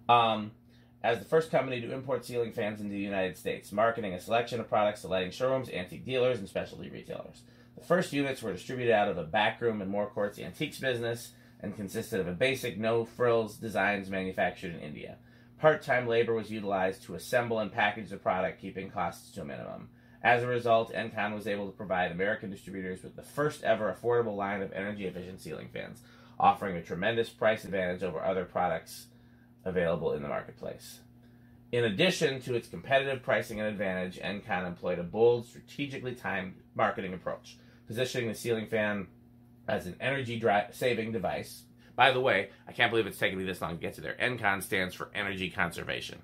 [0.09, 0.51] Um,
[1.03, 4.59] as the first company to import ceiling fans into the United States, marketing a selection
[4.59, 7.43] of products to lighting showrooms, antique dealers, and specialty retailers.
[7.77, 12.19] The first units were distributed out of a backroom in Morcourt's antiques business and consisted
[12.19, 15.17] of a basic no frills designs manufactured in India.
[15.59, 19.45] Part time labor was utilized to assemble and package the product, keeping costs to a
[19.45, 19.89] minimum.
[20.23, 24.35] As a result, Encon was able to provide American distributors with the first ever affordable
[24.35, 26.01] line of energy efficient ceiling fans,
[26.39, 29.07] offering a tremendous price advantage over other products
[29.65, 30.99] available in the marketplace.
[31.71, 37.13] In addition to its competitive pricing and advantage, Encon employed a bold, strategically timed marketing
[37.13, 39.07] approach, positioning the ceiling fan
[39.67, 40.41] as an energy
[40.71, 41.63] saving device.
[41.97, 44.15] By the way, I can't believe it's taken me this long to get to there.
[44.21, 46.19] Encon stands for energy conservation.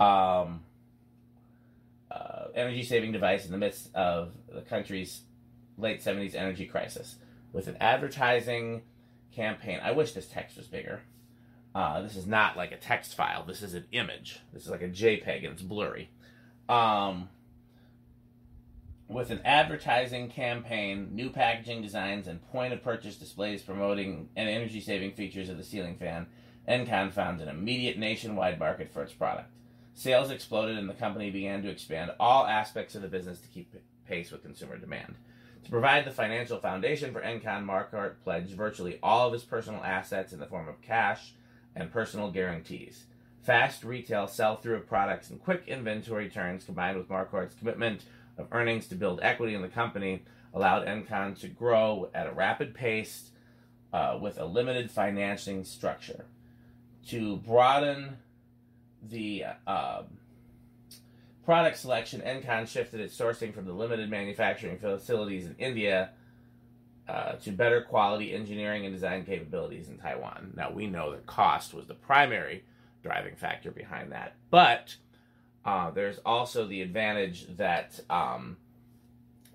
[0.00, 0.62] Um,
[2.10, 5.20] uh, energy saving device in the midst of the country's
[5.76, 7.16] late 70s energy crisis
[7.52, 8.82] with an advertising
[9.32, 9.80] campaign.
[9.82, 11.02] I wish this text was bigger.
[11.74, 13.44] Uh, this is not like a text file.
[13.44, 14.40] This is an image.
[14.54, 16.08] This is like a JPEG and it's blurry.
[16.70, 17.28] Um,
[19.08, 24.80] with an advertising campaign, new packaging designs, and point of purchase displays promoting and energy
[24.80, 26.26] saving features of the ceiling fan,
[26.68, 29.50] Encon found an immediate nationwide market for its product.
[29.94, 33.74] Sales exploded and the company began to expand all aspects of the business to keep
[34.06, 35.16] pace with consumer demand.
[35.64, 40.32] To provide the financial foundation for Encon, Morcourt pledged virtually all of his personal assets
[40.32, 41.34] in the form of cash
[41.76, 43.04] and personal guarantees.
[43.42, 48.02] Fast retail sell through of products and quick inventory turns combined with Morcourt's commitment
[48.38, 52.74] of earnings to build equity in the company allowed Encon to grow at a rapid
[52.74, 53.30] pace
[53.92, 56.26] uh, with a limited financing structure.
[57.08, 58.16] To broaden
[59.02, 60.02] the uh,
[61.44, 66.10] product selection, Encon shifted its sourcing from the limited manufacturing facilities in India
[67.08, 70.54] uh, to better quality engineering and design capabilities in Taiwan.
[70.56, 72.64] Now, we know that cost was the primary
[73.02, 74.96] driving factor behind that, but
[75.64, 78.56] uh, there's also the advantage that um,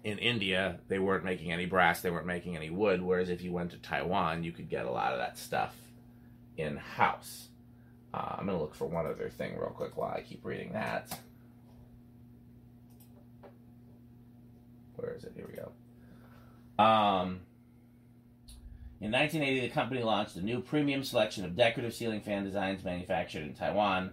[0.04, 3.02] in India, they weren't making any brass, they weren't making any wood.
[3.02, 5.76] Whereas if you went to Taiwan, you could get a lot of that stuff
[6.58, 7.48] in house.
[8.14, 10.74] Uh, I'm going to look for one other thing real quick while I keep reading
[10.74, 11.20] that.
[14.96, 15.34] Where is it?
[15.36, 15.72] Here we go.
[16.84, 17.42] Um,
[19.00, 23.44] in 1980, the company launched a new premium selection of decorative ceiling fan designs manufactured
[23.44, 24.12] in Taiwan.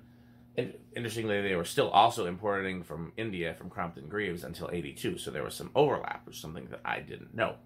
[0.57, 5.42] Interestingly, they were still also importing from India from Crompton Greaves until 82, so there
[5.42, 7.57] was some overlap, which is something that I didn't know.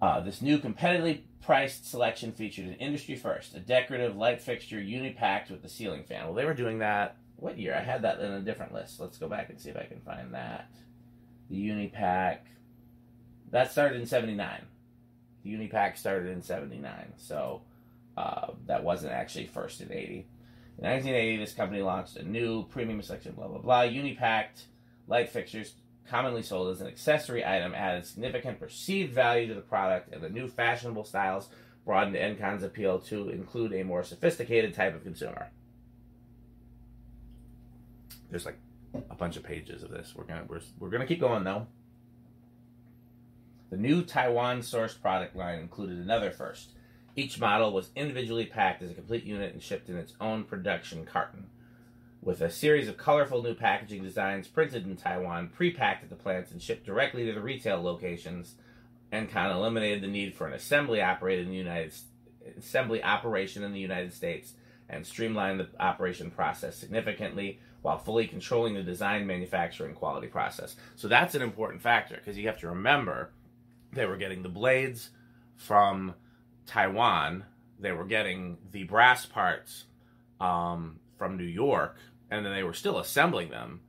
[0.00, 5.50] Uh, this new competitively priced selection featured an industry first, a decorative light fixture uni-packed
[5.50, 6.24] with the ceiling fan.
[6.24, 7.74] Well, they were doing that, what year?
[7.74, 9.00] I had that in a different list.
[9.00, 10.70] Let's go back and see if I can find that.
[11.50, 12.46] The uni-pack,
[13.50, 14.62] that started in 79.
[15.42, 17.62] The uni-pack started in 79, so
[18.16, 20.26] uh, that wasn't actually first in 80.
[20.78, 24.66] In 1980, this company launched a new premium section, blah, blah, blah, uni-packed
[25.08, 25.74] light fixtures
[26.08, 30.28] commonly sold as an accessory item, added significant perceived value to the product, and the
[30.28, 31.48] new fashionable styles
[31.84, 35.50] broadened Encon's appeal to include a more sophisticated type of consumer.
[38.30, 38.58] There's like
[38.92, 40.14] a bunch of pages of this.
[40.14, 41.66] We're gonna we're, we're gonna keep going though.
[43.70, 46.70] The new Taiwan sourced product line included another first.
[47.16, 51.06] Each model was individually packed as a complete unit and shipped in its own production
[51.06, 51.46] carton
[52.20, 56.50] with a series of colorful new packaging designs printed in Taiwan, pre-packed at the plants,
[56.50, 58.56] and shipped directly to the retail locations.
[59.12, 61.92] Encon eliminated the need for an assembly in the United
[62.58, 64.54] assembly operation in the United States
[64.88, 70.76] and streamlined the operation process significantly while fully controlling the design, manufacturing, quality process.
[70.96, 73.30] So that's an important factor because you have to remember
[73.92, 75.10] they were getting the blades
[75.56, 76.14] from
[76.66, 77.44] Taiwan,
[77.78, 79.84] they were getting the brass parts
[80.40, 81.96] um, from New York,
[82.30, 83.80] and then they were still assembling them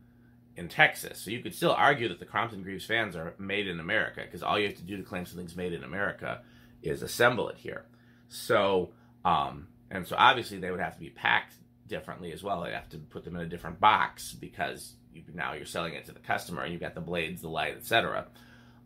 [0.55, 1.19] in Texas.
[1.19, 4.43] So you could still argue that the Crompton Greaves fans are made in America because
[4.43, 6.41] all you have to do to claim something's made in America
[6.81, 7.85] is assemble it here.
[8.29, 8.89] So,
[9.23, 11.53] um, and so obviously they would have to be packed
[11.87, 12.61] differently as well.
[12.61, 16.05] They have to put them in a different box because you, now you're selling it
[16.05, 18.27] to the customer and you've got the blades, the light, etc.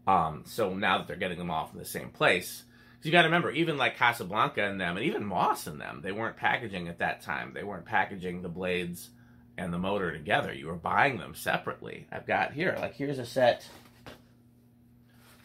[0.06, 2.64] Um, so now that they're getting them all from the same place,
[3.06, 6.12] you got to remember, even like Casablanca and them, and even Moss and them, they
[6.12, 7.52] weren't packaging at that time.
[7.54, 9.10] They weren't packaging the blades
[9.58, 10.54] and the motor together.
[10.54, 12.08] You were buying them separately.
[12.12, 13.68] I've got here, like here's a set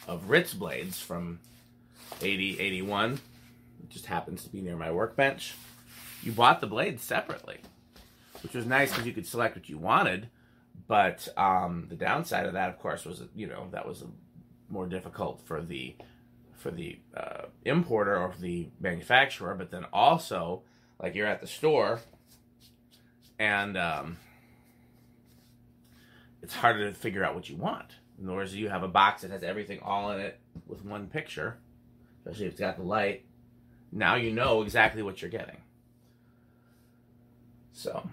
[0.07, 1.41] of Ritz blades from
[2.23, 3.21] 80, 81.
[3.83, 5.55] It just happens to be near my workbench.
[6.23, 7.59] You bought the blades separately,
[8.43, 10.29] which was nice because you could select what you wanted.
[10.89, 14.05] But um, the downside of that, of course, was you know that was
[14.69, 15.97] more difficult for the
[16.57, 19.55] for the uh, importer or the manufacturer.
[19.55, 20.63] But then also,
[21.01, 22.01] like you're at the store
[23.39, 24.17] and um,
[26.43, 27.97] it's harder to figure out what you want.
[28.19, 31.07] In other words, you have a box that has everything all in it with one
[31.09, 31.59] picture,
[32.21, 33.25] especially if it's got the light.
[33.93, 35.59] Now you know exactly what you're getting.
[37.73, 38.09] So,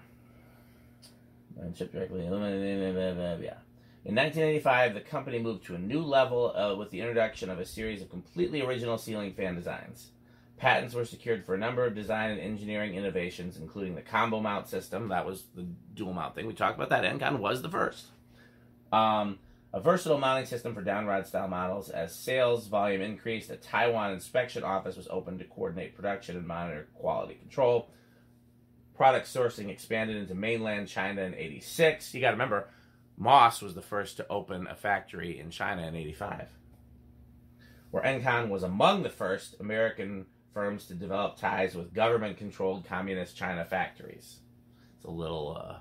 [1.58, 2.24] and ship directly.
[2.24, 3.54] Yeah.
[4.06, 7.64] In 1985, the company moved to a new level uh, with the introduction of a
[7.64, 10.10] series of completely original ceiling fan designs.
[10.58, 14.68] Patents were secured for a number of design and engineering innovations, including the combo mount
[14.68, 15.08] system.
[15.08, 16.46] That was the dual mount thing.
[16.46, 17.04] We talked about that.
[17.04, 18.08] Encon was the first.
[18.92, 19.38] Um,
[19.72, 21.88] a versatile mounting system for downrod style models.
[21.88, 26.88] As sales volume increased, a Taiwan inspection office was opened to coordinate production and monitor
[26.94, 27.88] quality control.
[28.94, 32.14] Product sourcing expanded into mainland China in 86.
[32.14, 32.68] You got to remember,
[33.16, 36.48] Moss was the first to open a factory in China in 85.
[37.90, 43.64] Where Encon was among the first American firms to develop ties with government-controlled communist China
[43.64, 44.40] factories.
[44.96, 45.76] It's a little, uh,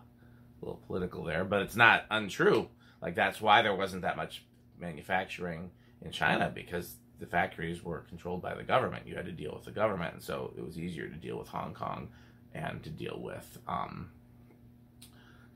[0.61, 2.69] little political there, but it's not untrue.
[3.01, 4.43] Like that's why there wasn't that much
[4.79, 5.71] manufacturing
[6.01, 9.07] in China because the factories were controlled by the government.
[9.07, 11.47] You had to deal with the government, and so it was easier to deal with
[11.47, 12.09] Hong Kong
[12.53, 14.11] and to deal with um,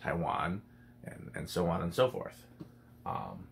[0.01, 0.61] Taiwan
[1.07, 2.45] and, and so on and so forth.
[3.05, 3.47] Um,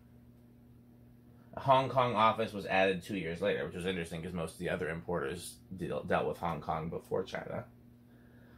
[1.56, 4.70] Hong Kong office was added two years later, which was interesting because most of the
[4.70, 7.64] other importers deal, dealt with Hong Kong before China.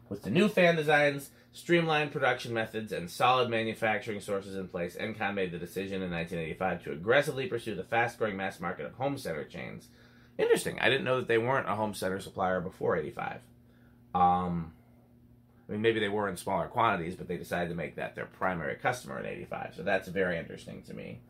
[0.09, 5.35] With the new fan designs, streamlined production methods, and solid manufacturing sources in place, Encon
[5.35, 9.19] made the decision in 1985 to aggressively pursue the fast growing mass market of home
[9.19, 9.89] center chains.
[10.39, 10.79] Interesting.
[10.81, 13.41] I didn't know that they weren't a home center supplier before 85.
[14.15, 14.73] Um,
[15.69, 18.25] I mean, maybe they were in smaller quantities, but they decided to make that their
[18.27, 19.75] primary customer in 85.
[19.77, 21.21] So that's very interesting to me.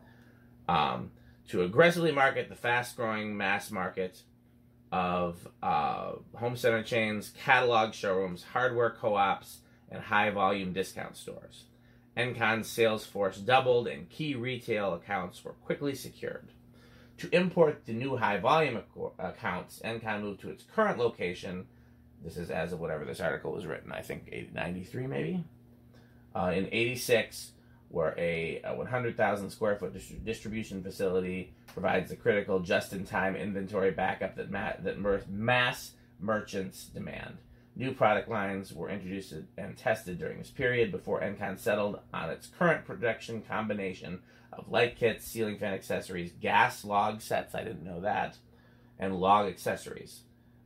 [0.67, 1.11] Um,
[1.49, 4.21] to aggressively market the fast growing mass market
[4.91, 9.59] of uh, home center chains, catalog showrooms, hardware co ops,
[9.89, 11.65] and high volume discount stores.
[12.15, 16.49] Encon's sales force doubled and key retail accounts were quickly secured.
[17.17, 18.81] To import the new high volume
[19.17, 21.67] accounts, Encon moved to its current location.
[22.23, 25.43] This is as of whatever this article was written, I think 93 maybe.
[26.35, 27.51] Uh, in 86,
[27.89, 33.35] where a, a 100,000 square foot dist- distribution facility provides the critical just in time
[33.35, 37.37] inventory backup that, ma- that mer- mass merchants demand.
[37.75, 42.47] New product lines were introduced and tested during this period before Encon settled on its
[42.47, 44.19] current production combination
[44.51, 48.37] of light kits, ceiling fan accessories, gas log sets, I didn't know that,
[48.99, 50.21] and log accessories.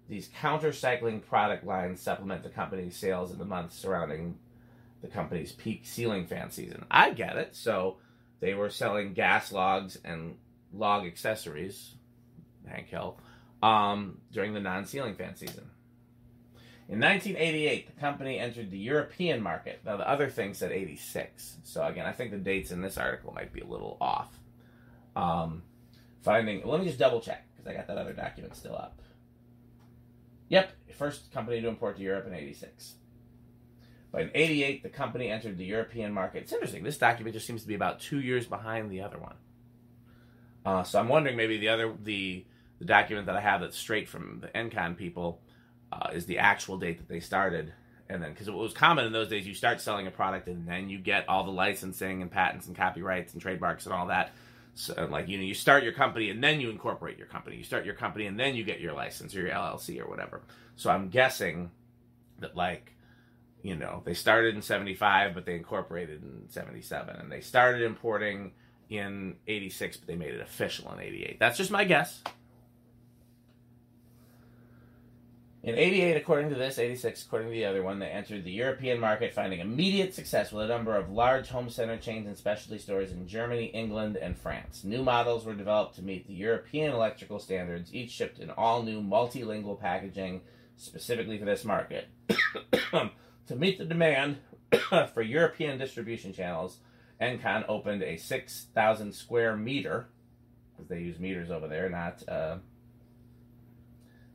[0.10, 4.38] These counter cycling product lines supplement the company's sales in the months surrounding
[5.02, 6.86] the company's peak ceiling fan season.
[6.92, 7.56] I get it.
[7.56, 7.98] So
[8.40, 10.38] they were selling gas logs and
[10.74, 11.96] log accessories,
[12.68, 13.18] Hank Hill,
[13.62, 15.70] um, during the non ceiling fan season.
[16.90, 19.82] In 1988, the company entered the European market.
[19.86, 21.58] Now, the other thing said 86.
[21.64, 24.38] So, again, I think the dates in this article might be a little off.
[25.16, 25.64] Um,
[26.22, 29.02] finding, let me just double check because I got that other document still up.
[30.54, 32.94] Yep, first company to import to Europe in 86.
[34.12, 36.44] But in 88, the company entered the European market.
[36.44, 36.84] It's interesting.
[36.84, 39.34] This document just seems to be about two years behind the other one.
[40.64, 42.46] Uh, so I'm wondering maybe the other the
[42.78, 45.42] the document that I have that's straight from the Encon people
[45.92, 47.74] uh, is the actual date that they started,
[48.08, 50.68] and then because it was common in those days, you start selling a product and
[50.68, 54.34] then you get all the licensing and patents and copyrights and trademarks and all that.
[54.76, 57.58] So like you know you start your company and then you incorporate your company.
[57.58, 60.42] You start your company and then you get your license or your LLC or whatever.
[60.76, 61.72] So I'm guessing
[62.40, 62.94] that like
[63.64, 67.16] you know, they started in 75, but they incorporated in 77.
[67.16, 68.52] And they started importing
[68.90, 71.40] in 86, but they made it official in 88.
[71.40, 72.22] That's just my guess.
[75.64, 79.00] In 88, according to this, 86, according to the other one, they entered the European
[79.00, 83.14] market, finding immediate success with a number of large home center chains and specialty stores
[83.14, 84.84] in Germany, England, and France.
[84.84, 89.02] New models were developed to meet the European electrical standards, each shipped in all new
[89.02, 90.42] multilingual packaging
[90.76, 92.10] specifically for this market.
[93.48, 94.38] To meet the demand
[95.14, 96.78] for European distribution channels,
[97.22, 100.08] Encon opened a 6,000 square meter,
[100.72, 102.58] because they use meters over there, not uh,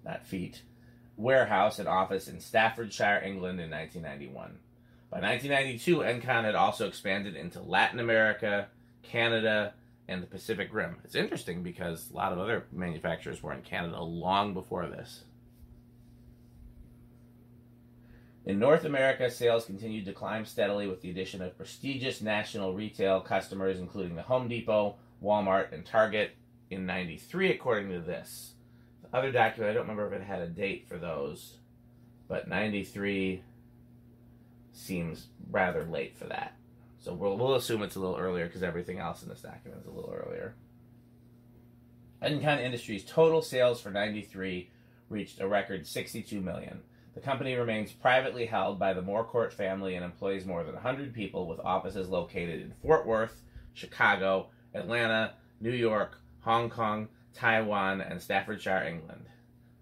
[0.05, 0.62] not feet,
[1.19, 4.59] warehouse and office in Staffordshire, England in 1991.
[5.11, 8.69] By 1992, Encon had also expanded into Latin America,
[9.03, 9.75] Canada,
[10.07, 10.97] and the Pacific Rim.
[11.05, 15.25] It's interesting because a lot of other manufacturers were in Canada long before this.
[18.47, 23.21] In North America, sales continued to climb steadily with the addition of prestigious national retail
[23.21, 26.31] customers, including the Home Depot, Walmart, and Target
[26.71, 28.55] in 93, according to this.
[29.11, 31.55] The other document, I don't remember if it had a date for those,
[32.29, 33.43] but 93
[34.73, 36.55] seems rather late for that.
[37.01, 39.87] So we'll, we'll assume it's a little earlier because everything else in this document is
[39.87, 40.55] a little earlier.
[42.23, 44.71] Encon Industries' total sales for 93
[45.09, 46.81] reached a record 62 million.
[47.15, 51.47] The company remains privately held by the Moorcourt family and employs more than 100 people
[51.47, 53.43] with offices located in Fort Worth,
[53.73, 59.26] Chicago, Atlanta, New York, Hong Kong, Taiwan, and Staffordshire, England.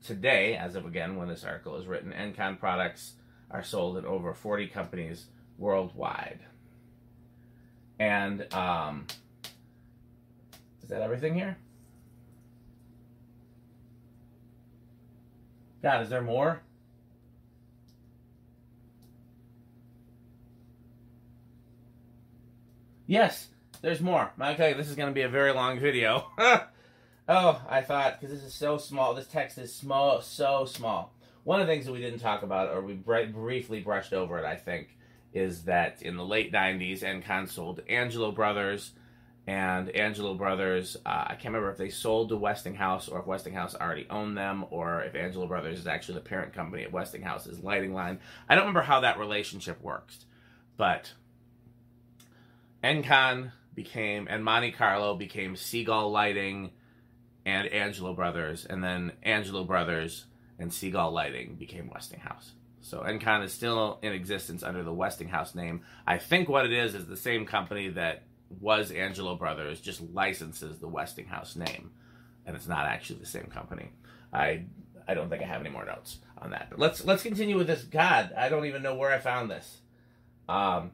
[0.04, 3.14] Today, as of again when this article is written, Encon products
[3.50, 5.26] are sold in over 40 companies
[5.58, 6.40] worldwide.
[7.98, 9.06] And um,
[10.82, 11.56] is that everything here?
[15.82, 16.60] God, is there more?
[23.06, 23.48] Yes,
[23.82, 24.32] there's more.
[24.40, 26.26] Okay, this is going to be a very long video.
[27.28, 31.12] oh, I thought, because this is so small, this text is small, so small.
[31.44, 34.44] One of the things that we didn't talk about, or we briefly brushed over it,
[34.44, 34.96] I think,
[35.32, 38.92] is that in the late 90s, Encon sold Angelo Brothers,
[39.46, 43.76] and Angelo Brothers, uh, I can't remember if they sold to Westinghouse or if Westinghouse
[43.76, 47.94] already owned them, or if Angelo Brothers is actually the parent company at Westinghouse's lighting
[47.94, 48.18] line.
[48.48, 50.24] I don't remember how that relationship works,
[50.76, 51.12] but
[52.82, 56.72] Encon became and Monte Carlo became Seagull Lighting
[57.46, 60.26] and Angelo Brothers, and then Angelo Brothers
[60.58, 62.52] and Seagull Lighting became Westinghouse.
[62.80, 65.82] So Encon is still in existence under the Westinghouse name.
[66.06, 68.24] I think what it is is the same company that
[68.60, 71.92] was Angelo Brothers just licenses the Westinghouse name,
[72.44, 73.90] and it's not actually the same company.
[74.32, 74.64] I
[75.08, 76.66] I don't think I have any more notes on that.
[76.70, 77.84] But let's let's continue with this.
[77.84, 79.78] God, I don't even know where I found this.
[80.48, 80.90] Um,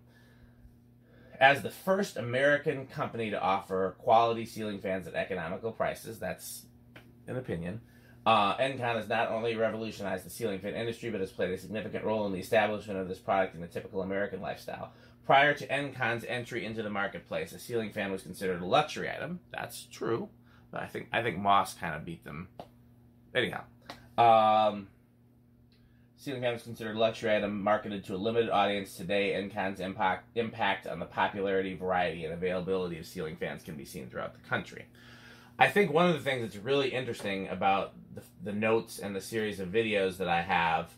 [1.42, 6.66] as the first American company to offer quality ceiling fans at economical prices, that's
[7.26, 7.80] an opinion,
[8.24, 12.04] Uh, Encon has not only revolutionized the ceiling fan industry, but has played a significant
[12.04, 14.92] role in the establishment of this product in the typical American lifestyle.
[15.26, 19.40] Prior to Encon's entry into the marketplace, a ceiling fan was considered a luxury item.
[19.50, 20.28] That's true,
[20.70, 22.48] but I think I think Moss kind of beat them.
[23.34, 23.64] Anyhow,
[24.16, 24.86] um,
[26.22, 28.96] ceiling fan was considered a luxury item marketed to a limited audience.
[28.96, 33.84] Today, Encon's impact impact on the popularity, variety, and availability of ceiling fans can be
[33.84, 34.86] seen throughout the country.
[35.58, 39.20] I think one of the things that's really interesting about the, the notes and the
[39.20, 40.90] series of videos that I have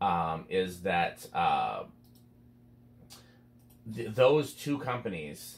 [0.00, 1.82] um, is that uh,
[3.92, 5.56] th- those two companies.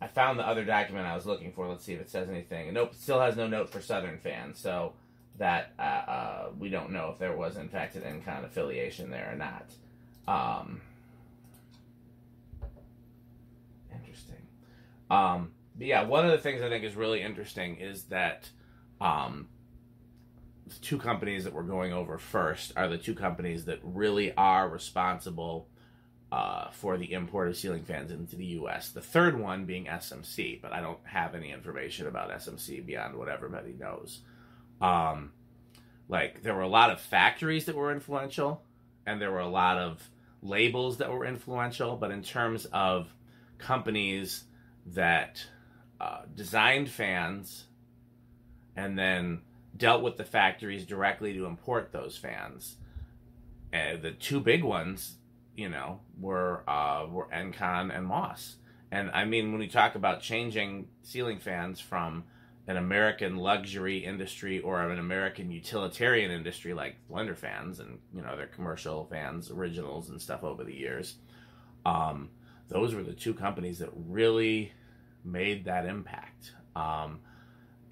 [0.00, 1.68] I found the other document I was looking for.
[1.68, 2.72] Let's see if it says anything.
[2.72, 4.58] Nope, still has no note for Southern fans.
[4.58, 4.94] So
[5.38, 9.32] that uh, uh, we don't know if there was in fact an Encon affiliation there
[9.32, 9.66] or not.
[10.26, 10.80] Um,
[13.92, 14.46] interesting.
[15.10, 18.48] Um, but yeah, one of the things I think is really interesting is that
[19.00, 19.48] um,
[20.66, 24.68] the two companies that we're going over first are the two companies that really are
[24.68, 25.68] responsible
[26.30, 28.90] uh, for the import of ceiling fans into the U.S.
[28.90, 33.28] The third one being SMC, but I don't have any information about SMC beyond what
[33.28, 34.20] everybody knows.
[34.80, 35.32] Um,
[36.08, 38.62] like there were a lot of factories that were influential,
[39.06, 40.08] and there were a lot of
[40.42, 41.96] labels that were influential.
[41.96, 43.12] But in terms of
[43.58, 44.44] companies
[44.86, 45.44] that
[46.00, 47.64] uh, designed fans
[48.76, 49.40] and then
[49.76, 52.76] dealt with the factories directly to import those fans,
[53.72, 55.16] uh, the two big ones,
[55.56, 58.56] you know, were uh, were Encon and Moss.
[58.90, 62.24] And I mean, when we talk about changing ceiling fans from
[62.66, 68.36] an American luxury industry or an American utilitarian industry like blender fans and you know
[68.36, 71.16] their commercial fans, originals and stuff over the years.
[71.84, 72.30] Um,
[72.68, 74.72] those were the two companies that really
[75.24, 76.52] made that impact.
[76.74, 77.20] Um,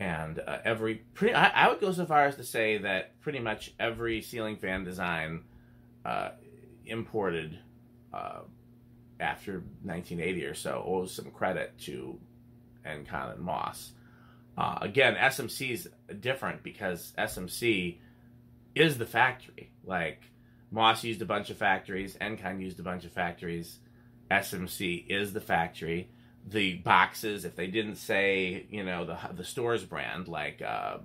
[0.01, 3.39] and uh, every pretty, I, I, would go so far as to say that pretty
[3.39, 5.45] much every ceiling fan design
[6.05, 6.31] uh,
[6.85, 7.59] imported
[8.12, 8.41] uh,
[9.20, 12.18] after 1980 or so owes some credit to
[12.85, 13.93] Encon and Moss.
[14.57, 15.88] Uh, again, SMC is
[16.20, 17.98] different because SMC
[18.74, 19.70] is the factory.
[19.84, 20.22] Like
[20.70, 23.78] Moss used a bunch of factories, Encon used a bunch of factories.
[24.30, 26.09] SMC is the factory.
[26.48, 30.98] The boxes, if they didn't say, you know, the the store's brand, like uh,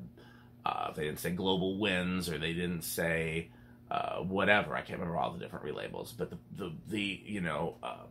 [0.65, 3.49] uh, if they didn't say Global Wins or they didn't say
[3.91, 7.75] uh, whatever, I can't remember all the different relabels, but the the, the you know
[7.83, 8.05] uh,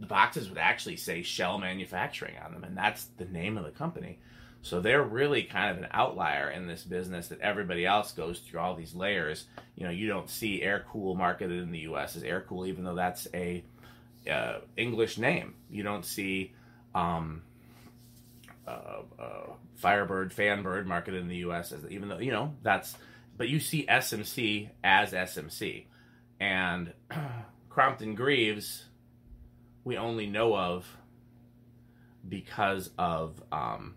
[0.00, 3.70] the boxes would actually say Shell Manufacturing on them, and that's the name of the
[3.70, 4.18] company.
[4.64, 8.60] So they're really kind of an outlier in this business that everybody else goes through
[8.60, 9.44] all these layers.
[9.76, 12.16] You know, you don't see Air Cool marketed in the U.S.
[12.16, 13.62] as Air Cool, even though that's a
[14.28, 15.52] uh, English name.
[15.68, 16.54] You don't see
[16.94, 17.42] um,
[18.66, 19.46] uh, uh,
[19.76, 21.70] Firebird, Fanbird marketed in the U.S.
[21.70, 22.96] as even though you know that's,
[23.36, 25.84] but you see SMC as SMC,
[26.40, 26.94] and
[27.68, 28.86] Crompton Greaves,
[29.84, 30.86] we only know of
[32.26, 33.42] because of.
[33.52, 33.96] Um,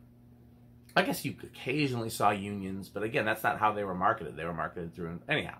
[0.97, 4.35] I guess you occasionally saw unions, but again, that's not how they were marketed.
[4.35, 5.57] They were marketed through anyhow.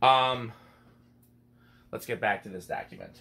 [0.00, 0.54] Um,
[1.92, 3.20] let's get back to this document.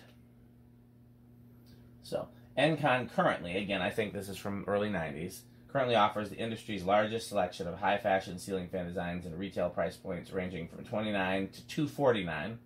[2.04, 6.86] So, Encon currently, again, I think this is from early 90s, currently offers the industry's
[6.86, 11.50] largest selection of high fashion ceiling fan designs and retail price points ranging from 29
[11.50, 12.60] to 249.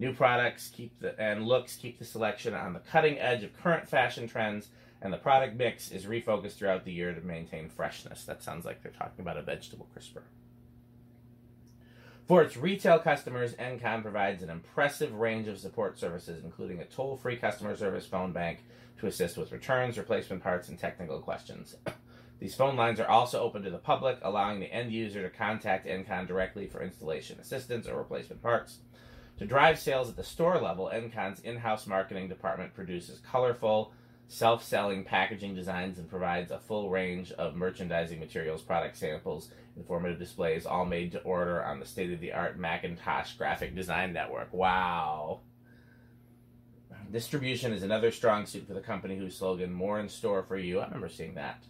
[0.00, 3.88] New products keep the and looks keep the selection on the cutting edge of current
[3.88, 4.70] fashion trends
[5.00, 8.24] and the product mix is refocused throughout the year to maintain freshness.
[8.24, 10.24] That sounds like they're talking about a vegetable crisper.
[12.26, 17.16] For its retail customers, Encon provides an impressive range of support services, including a toll
[17.16, 18.58] free customer service phone bank
[18.98, 21.76] to assist with returns, replacement parts, and technical questions.
[22.38, 25.86] These phone lines are also open to the public, allowing the end user to contact
[25.86, 28.78] Encon directly for installation assistance or replacement parts.
[29.38, 33.92] To drive sales at the store level, Encon's in house marketing department produces colorful,
[34.28, 40.18] self selling packaging designs and provides a full range of merchandising materials, product samples, informative
[40.18, 44.52] displays, all made to order on the state of the art Macintosh graphic design network.
[44.52, 45.40] Wow.
[47.10, 50.80] Distribution is another strong suit for the company whose slogan, More in Store for You,
[50.80, 51.64] I remember seeing that,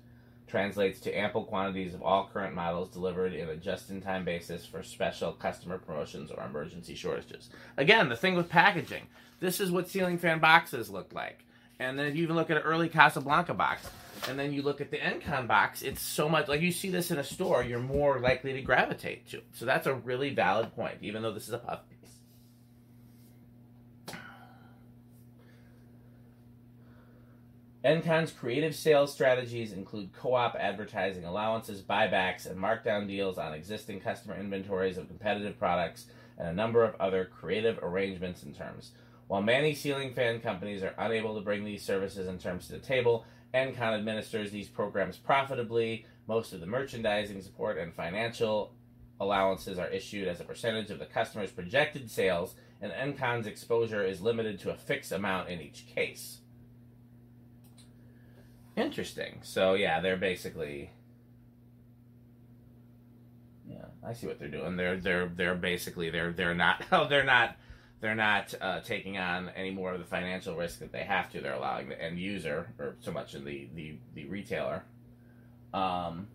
[0.49, 4.67] translates to ample quantities of all current models delivered in a just in time basis
[4.67, 7.51] for special customer promotions or emergency shortages.
[7.77, 9.07] Again, the thing with packaging
[9.41, 11.45] this is what ceiling fan boxes look like
[11.79, 13.89] and then if you even look at an early Casablanca box,
[14.29, 17.11] and then you look at the Encon box, it's so much like you see this
[17.11, 19.41] in a store, you're more likely to gravitate to.
[19.53, 21.99] So that's a really valid point, even though this is a puff piece.
[27.85, 34.01] Encon's creative sales strategies include co op advertising allowances, buybacks, and markdown deals on existing
[34.01, 36.07] customer inventories of competitive products,
[36.37, 38.91] and a number of other creative arrangements and terms.
[39.29, 42.79] While many ceiling fan companies are unable to bring these services and terms to the
[42.79, 43.25] table,
[43.55, 46.07] Encon administers these programs profitably.
[46.27, 48.73] Most of the merchandising support and financial
[49.21, 54.21] allowances are issued as a percentage of the customer's projected sales, and Encon's exposure is
[54.21, 56.39] limited to a fixed amount in each case.
[58.77, 59.41] Interesting.
[59.43, 60.93] So yeah, they're basically
[63.69, 64.77] yeah, I see what they're doing.
[64.77, 67.57] They're they're they're basically they're they're not oh they're not
[68.01, 71.41] they're not uh, taking on any more of the financial risk that they have to.
[71.41, 74.85] They're allowing the end user or so much of the the the retailer.
[75.75, 76.29] Um,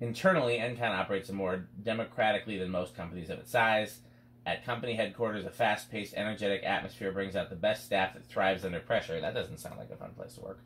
[0.00, 4.00] internally, Encon operates more democratically than most companies of its size.
[4.44, 8.64] At company headquarters, a fast paced, energetic atmosphere brings out the best staff that thrives
[8.64, 9.20] under pressure.
[9.20, 10.60] That doesn't sound like a fun place to work.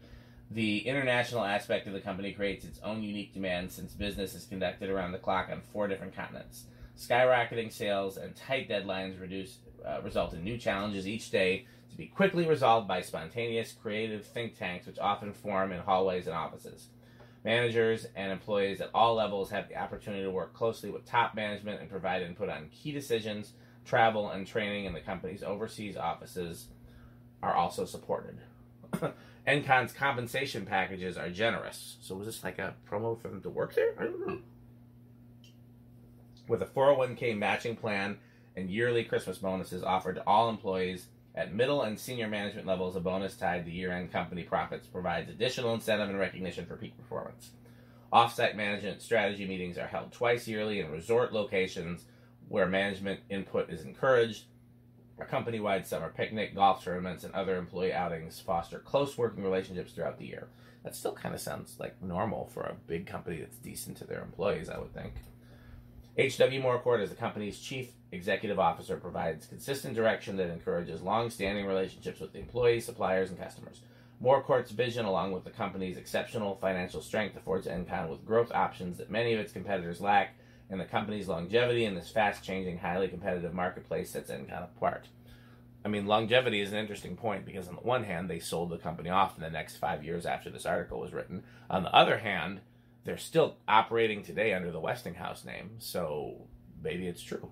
[0.50, 4.90] The international aspect of the company creates its own unique demands since business is conducted
[4.90, 6.64] around the clock on four different continents.
[7.00, 12.06] Skyrocketing sales and tight deadlines reduce, uh, result in new challenges each day to be
[12.06, 16.88] quickly resolved by spontaneous, creative think tanks, which often form in hallways and offices.
[17.42, 21.80] Managers and employees at all levels have the opportunity to work closely with top management
[21.80, 26.66] and provide input on key decisions travel, and training in the company's overseas offices
[27.42, 28.38] are also supported.
[29.46, 31.96] Encon's compensation packages are generous.
[32.00, 33.94] So was this like a promo for them to work there?
[33.98, 34.38] I don't know.
[36.50, 38.18] With a 401k matching plan
[38.56, 43.00] and yearly Christmas bonuses offered to all employees at middle and senior management levels, a
[43.00, 47.50] bonus tied to year-end company profits provides additional incentive and recognition for peak performance.
[48.12, 52.06] Offsite management strategy meetings are held twice yearly in resort locations
[52.48, 54.46] where management input is encouraged.
[55.20, 59.92] A company wide summer picnic, golf tournaments, and other employee outings foster close working relationships
[59.92, 60.48] throughout the year.
[60.82, 64.22] That still kind of sounds like normal for a big company that's decent to their
[64.22, 65.12] employees, I would think.
[66.16, 66.60] H.W.
[66.60, 72.20] Morcourt, as the company's chief executive officer, provides consistent direction that encourages long standing relationships
[72.20, 73.80] with the employees, suppliers, and customers.
[74.22, 79.10] Morcourt's vision, along with the company's exceptional financial strength, affords Encon with growth options that
[79.10, 80.34] many of its competitors lack
[80.68, 85.08] and the company's longevity in this fast changing, highly competitive marketplace sets Encon apart.
[85.84, 88.76] I mean, longevity is an interesting point because, on the one hand, they sold the
[88.76, 91.42] company off in the next five years after this article was written.
[91.70, 92.60] On the other hand,
[93.04, 96.46] they're still operating today under the Westinghouse name, so
[96.82, 97.50] maybe it's true.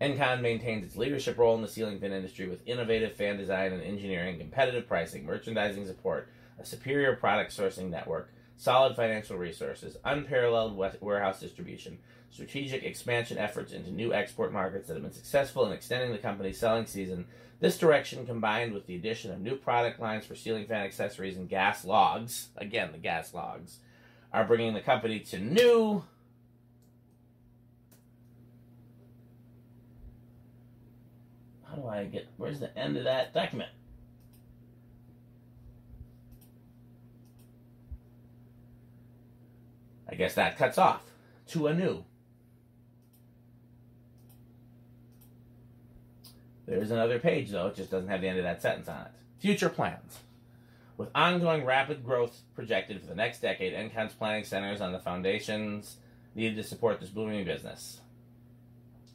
[0.00, 3.82] Encon maintains its leadership role in the ceiling fan industry with innovative fan design and
[3.82, 11.40] engineering, competitive pricing, merchandising support, a superior product sourcing network, solid financial resources, unparalleled warehouse
[11.40, 11.98] distribution,
[12.30, 16.58] strategic expansion efforts into new export markets that have been successful in extending the company's
[16.58, 17.26] selling season.
[17.58, 21.48] This direction, combined with the addition of new product lines for ceiling fan accessories and
[21.48, 23.78] gas logs, again, the gas logs,
[24.32, 26.04] are bringing the company to new.
[31.68, 32.28] How do I get.
[32.36, 33.70] Where's the end of that document?
[40.08, 41.02] I guess that cuts off
[41.48, 42.04] to a new.
[46.70, 47.66] There's another page, though.
[47.66, 49.12] It just doesn't have the end of that sentence on it.
[49.40, 50.20] Future plans.
[50.96, 55.96] With ongoing rapid growth projected for the next decade, Encon's planning centers on the foundations
[56.34, 58.00] needed to support this booming business.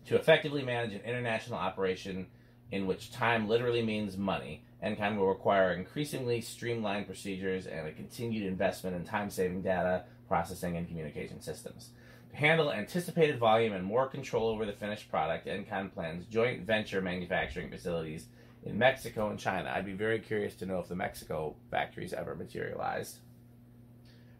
[0.07, 2.27] To effectively manage an international operation
[2.71, 8.45] in which time literally means money, Encon will require increasingly streamlined procedures and a continued
[8.45, 11.89] investment in time saving data processing, and communication systems.
[12.35, 17.69] Handle anticipated volume and more control over the finished product, Encon plans joint venture manufacturing
[17.69, 18.27] facilities
[18.65, 19.71] in Mexico and China.
[19.73, 23.19] I'd be very curious to know if the Mexico factories ever materialized.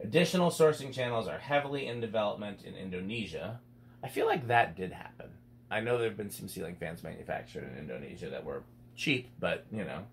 [0.02, 3.62] Additional sourcing channels are heavily in development in Indonesia.
[4.04, 5.30] I feel like that did happen.
[5.72, 8.64] I know there have been some ceiling fans manufactured in Indonesia that were
[8.98, 10.04] cheap, but you know,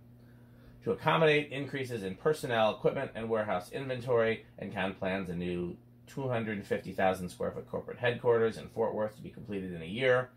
[0.85, 5.77] to accommodate increases in personnel, equipment, and warehouse inventory, Encon plans a new
[6.07, 10.31] 250,000 square foot corporate headquarters in Fort Worth to be completed in a year.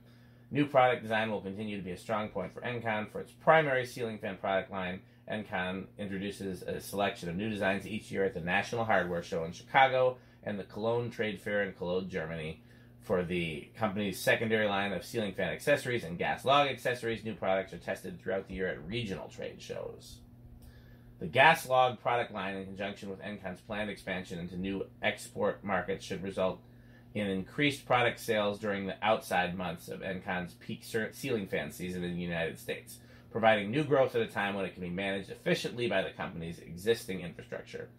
[0.51, 3.85] New product design will continue to be a strong point for Encon For its primary
[3.85, 8.41] ceiling fan product line, Encon introduces a selection of new designs each year at the
[8.41, 12.61] National Hardware Show in Chicago and the Cologne Trade Fair in Cologne, Germany.
[13.01, 17.71] For the company's secondary line of ceiling fan accessories and gas log accessories, new products
[17.73, 20.17] are tested throughout the year at regional trade shows.
[21.19, 26.03] The gas log product line, in conjunction with Encon's planned expansion into new export markets,
[26.03, 26.61] should result
[27.13, 32.15] in increased product sales during the outside months of Encon's peak ceiling fan season in
[32.15, 32.97] the United States.
[33.35, 36.59] providing new growth at a time when it can be managed efficiently by the company's
[36.59, 37.89] existing infrastructure.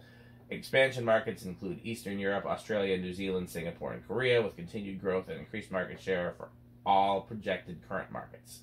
[0.49, 5.39] Expansion markets include Eastern Europe, Australia, New Zealand, Singapore, and Korea, with continued growth and
[5.39, 6.49] increased market share for
[6.87, 8.61] all projected current markets.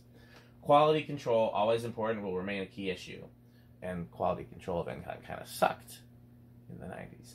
[0.64, 3.24] Quality control, always important, will remain a key issue.
[3.84, 6.00] And quality control of Encon kind of sucked
[6.72, 7.34] in the 90s.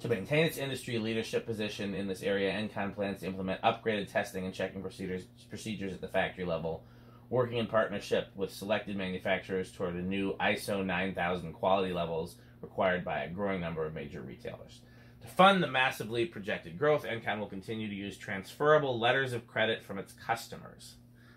[0.00, 4.46] To maintain its industry leadership position in this area, Encon plans to implement upgraded testing
[4.46, 6.82] and checking procedures, procedures at the factory level,
[7.28, 13.20] working in partnership with selected manufacturers toward the new ISO 9000 quality levels required by
[13.20, 14.80] a growing number of major retailers.
[15.22, 19.82] To fund the massively projected growth, Encon will continue to use transferable letters of credit
[19.82, 20.96] from its customers.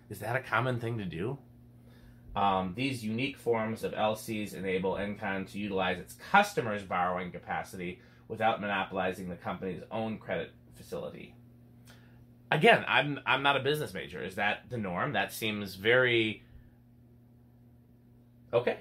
[0.09, 1.37] Is that a common thing to do?
[2.39, 8.61] Um, these unique forms of LCs enable Encon to utilize its customers' borrowing capacity without
[8.61, 11.35] monopolizing the company's own credit facility.
[12.49, 14.23] Again, I'm I'm not a business major.
[14.23, 15.11] Is that the norm?
[15.11, 16.41] That seems very
[18.53, 18.77] okay.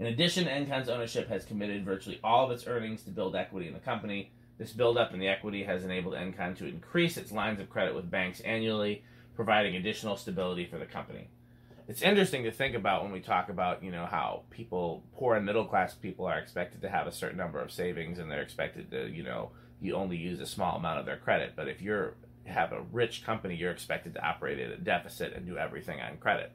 [0.00, 3.74] In addition, Encon's ownership has committed virtually all of its earnings to build equity in
[3.74, 4.32] the company.
[4.58, 8.10] This buildup in the equity has enabled Encon to increase its lines of credit with
[8.10, 9.04] banks annually,
[9.36, 11.28] providing additional stability for the company.
[11.86, 15.44] It's interesting to think about when we talk about, you know, how people, poor and
[15.44, 18.90] middle class people, are expected to have a certain number of savings and they're expected
[18.90, 21.52] to, you know, you only use a small amount of their credit.
[21.54, 22.14] But if you're
[22.46, 26.16] have a rich company, you're expected to operate at a deficit and do everything on
[26.18, 26.52] credit.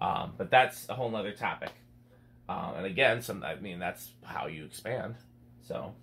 [0.00, 1.70] Um, but that's a whole other topic.
[2.48, 5.16] Um, and again, some I mean that's how you expand.
[5.66, 5.94] So,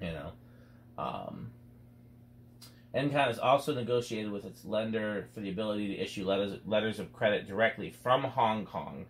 [0.00, 0.32] you know,
[0.98, 1.50] um,
[2.96, 7.12] Encon has also negotiated with its lender for the ability to issue letters letters of
[7.12, 9.04] credit directly from Hong Kong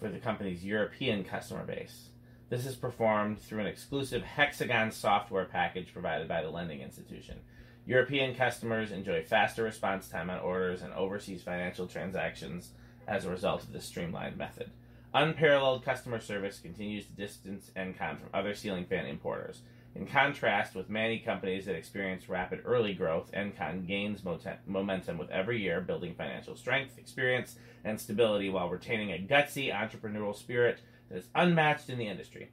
[0.00, 2.08] for the company's European customer base.
[2.48, 7.38] This is performed through an exclusive Hexagon software package provided by the lending institution.
[7.86, 12.70] European customers enjoy faster response time on orders and overseas financial transactions
[13.06, 14.72] as a result of this streamlined method.
[15.14, 19.62] Unparalleled customer service continues to distance Encon from other ceiling fan importers.
[19.94, 24.22] In contrast with many companies that experience rapid early growth, Encon gains
[24.66, 30.36] momentum with every year, building financial strength, experience, and stability while retaining a gutsy entrepreneurial
[30.36, 30.78] spirit
[31.08, 32.50] that is unmatched in the industry.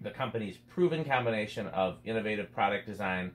[0.00, 3.32] The company's proven combination of innovative product design,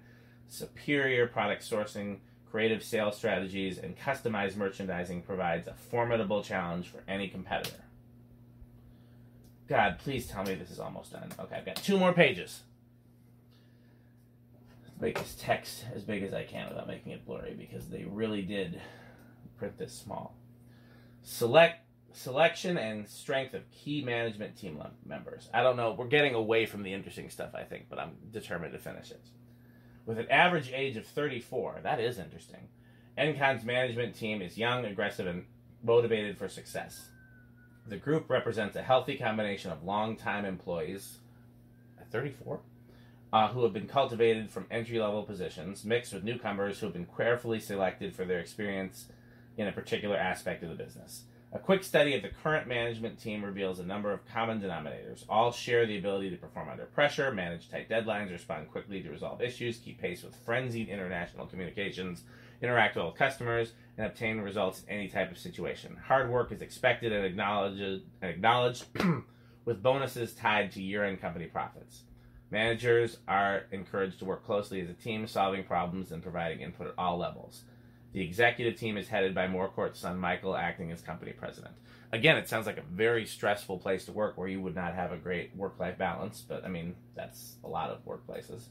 [0.47, 2.19] superior product sourcing,
[2.51, 7.83] creative sales strategies, and customized merchandising provides a formidable challenge for any competitor.
[9.67, 11.31] God, please tell me this is almost done.
[11.39, 12.61] Okay, I've got two more pages.
[14.99, 18.41] Make this text as big as I can without making it blurry because they really
[18.41, 18.81] did
[19.57, 20.35] print this small.
[21.23, 25.49] Select selection and strength of key management team members.
[25.53, 25.93] I don't know.
[25.93, 29.23] We're getting away from the interesting stuff, I think, but I'm determined to finish it.
[30.05, 32.67] With an average age of 34, that is interesting.
[33.17, 35.45] Encon's management team is young, aggressive, and
[35.83, 37.09] motivated for success.
[37.87, 41.19] The group represents a healthy combination of long-time employees
[41.99, 42.59] at 34
[43.31, 47.59] uh, who have been cultivated from entry-level positions, mixed with newcomers who have been carefully
[47.59, 49.05] selected for their experience
[49.57, 51.23] in a particular aspect of the business.
[51.51, 55.25] A quick study of the current management team reveals a number of common denominators.
[55.27, 59.41] All share the ability to perform under pressure, manage tight deadlines, respond quickly to resolve
[59.41, 62.21] issues, keep pace with frenzied international communications,
[62.61, 65.97] interact well with customers, and obtain results in any type of situation.
[66.05, 68.85] Hard work is expected and acknowledged, and acknowledged
[69.65, 72.03] with bonuses tied to year end company profits.
[72.51, 76.93] Managers are encouraged to work closely as a team, solving problems and providing input at
[76.97, 77.63] all levels.
[78.11, 81.75] The executive team is headed by Morcourt's son Michael, acting as company president.
[82.11, 85.11] Again, it sounds like a very stressful place to work where you would not have
[85.11, 88.63] a great work life balance, but I mean, that's a lot of workplaces.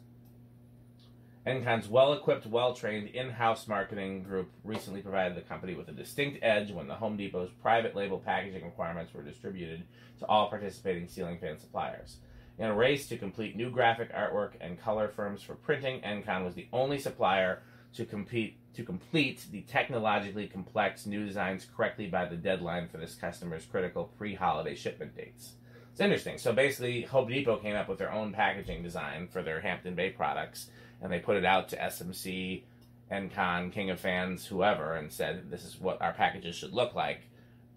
[1.46, 5.92] Encon's well equipped, well trained in house marketing group recently provided the company with a
[5.92, 9.84] distinct edge when the Home Depot's private label packaging requirements were distributed
[10.18, 12.16] to all participating ceiling fan suppliers.
[12.58, 16.54] In a race to complete new graphic artwork and color firms for printing, Encon was
[16.54, 17.62] the only supplier
[17.94, 23.14] to compete to complete the technologically complex new designs correctly by the deadline for this
[23.14, 25.52] customer's critical pre-holiday shipment dates.
[25.92, 26.38] It's interesting.
[26.38, 30.10] So basically, Home Depot came up with their own packaging design for their Hampton Bay
[30.10, 30.68] products,
[31.00, 32.62] and they put it out to SMC,
[33.10, 37.22] Encon, King of Fans, whoever, and said this is what our packages should look like.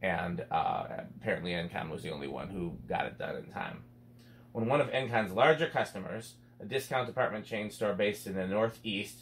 [0.01, 0.85] And uh,
[1.19, 3.83] apparently, Encon was the only one who got it done in time.
[4.51, 9.17] When one of Encon's larger customers, a discount department chain store based in the Northeast,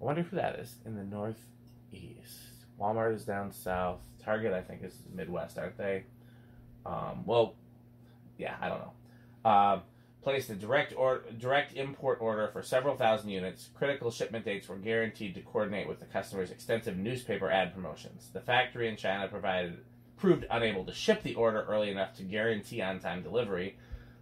[0.00, 2.38] I wonder who that is in the Northeast.
[2.80, 4.00] Walmart is down south.
[4.24, 6.04] Target, I think, is Midwest, aren't they?
[6.86, 7.54] Um, well,
[8.38, 8.92] yeah, I don't know.
[9.44, 9.80] Uh,
[10.22, 13.68] placed a direct or direct import order for several thousand units.
[13.74, 18.28] Critical shipment dates were guaranteed to coordinate with the customer's extensive newspaper ad promotions.
[18.32, 19.78] The factory in China provided
[20.16, 23.76] proved unable to ship the order early enough to guarantee on-time delivery,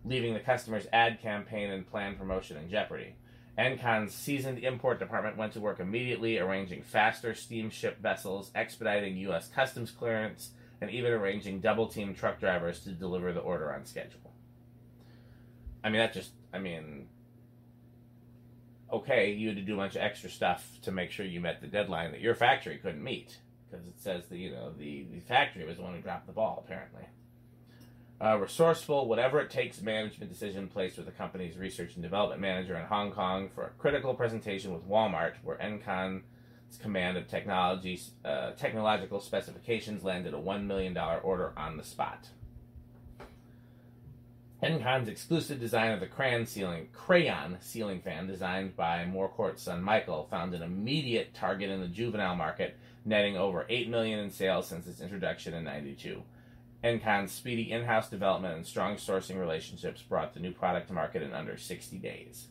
[0.04, 3.16] leaving the customer's ad campaign and planned promotion in jeopardy.
[3.58, 9.48] Encon's seasoned import department went to work immediately, arranging faster steamship vessels, expediting U.S.
[9.48, 14.32] customs clearance, and even arranging double team truck drivers to deliver the order on schedule.
[15.82, 17.08] I mean, that just, I mean,
[18.92, 21.60] okay, you had to do a bunch of extra stuff to make sure you met
[21.60, 23.38] the deadline that your factory couldn't meet
[23.68, 26.32] because it says that, you know, the, the factory was the one who dropped the
[26.32, 27.02] ball, apparently.
[28.20, 32.76] Uh, resourceful, whatever it takes management decision placed with the company's research and development manager
[32.76, 36.24] in Hong Kong for a critical presentation with Walmart, where Encon's
[36.82, 42.28] command of technology, uh, technological specifications landed a $1 million order on the spot.
[44.60, 50.26] Encon's exclusive design of the crayon ceiling, crayon ceiling fan, designed by Morcourt's son Michael,
[50.28, 54.88] found an immediate target in the juvenile market, netting over eight million in sales since
[54.88, 56.20] its introduction in '92.
[56.82, 61.32] Encon's speedy in-house development and strong sourcing relationships brought the new product to market in
[61.32, 62.48] under 60 days.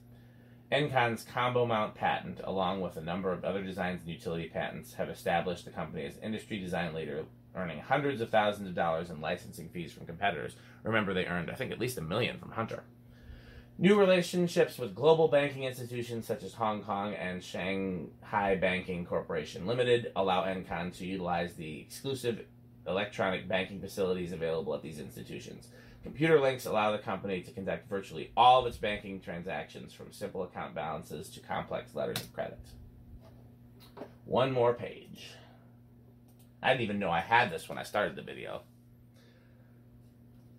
[0.70, 5.10] Encon's combo mount patent, along with a number of other designs and utility patents, have
[5.10, 7.24] established the company as industry design leader
[7.56, 10.56] earning hundreds of thousands of dollars in licensing fees from competitors.
[10.84, 12.84] Remember, they earned, I think, at least a million from Hunter.
[13.80, 20.12] New relationships with global banking institutions such as Hong Kong and Shanghai Banking Corporation Limited
[20.16, 22.46] allow Encon to utilize the exclusive
[22.88, 25.68] electronic banking facilities available at these institutions.
[26.04, 30.44] Computer links allow the company to conduct virtually all of its banking transactions from simple
[30.44, 32.60] account balances to complex letters of credit.
[34.26, 35.32] One more page.
[36.62, 38.62] I didn't even know I had this when I started the video.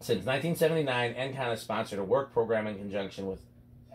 [0.01, 3.41] Since 1979, Encon has sponsored a work program in conjunction with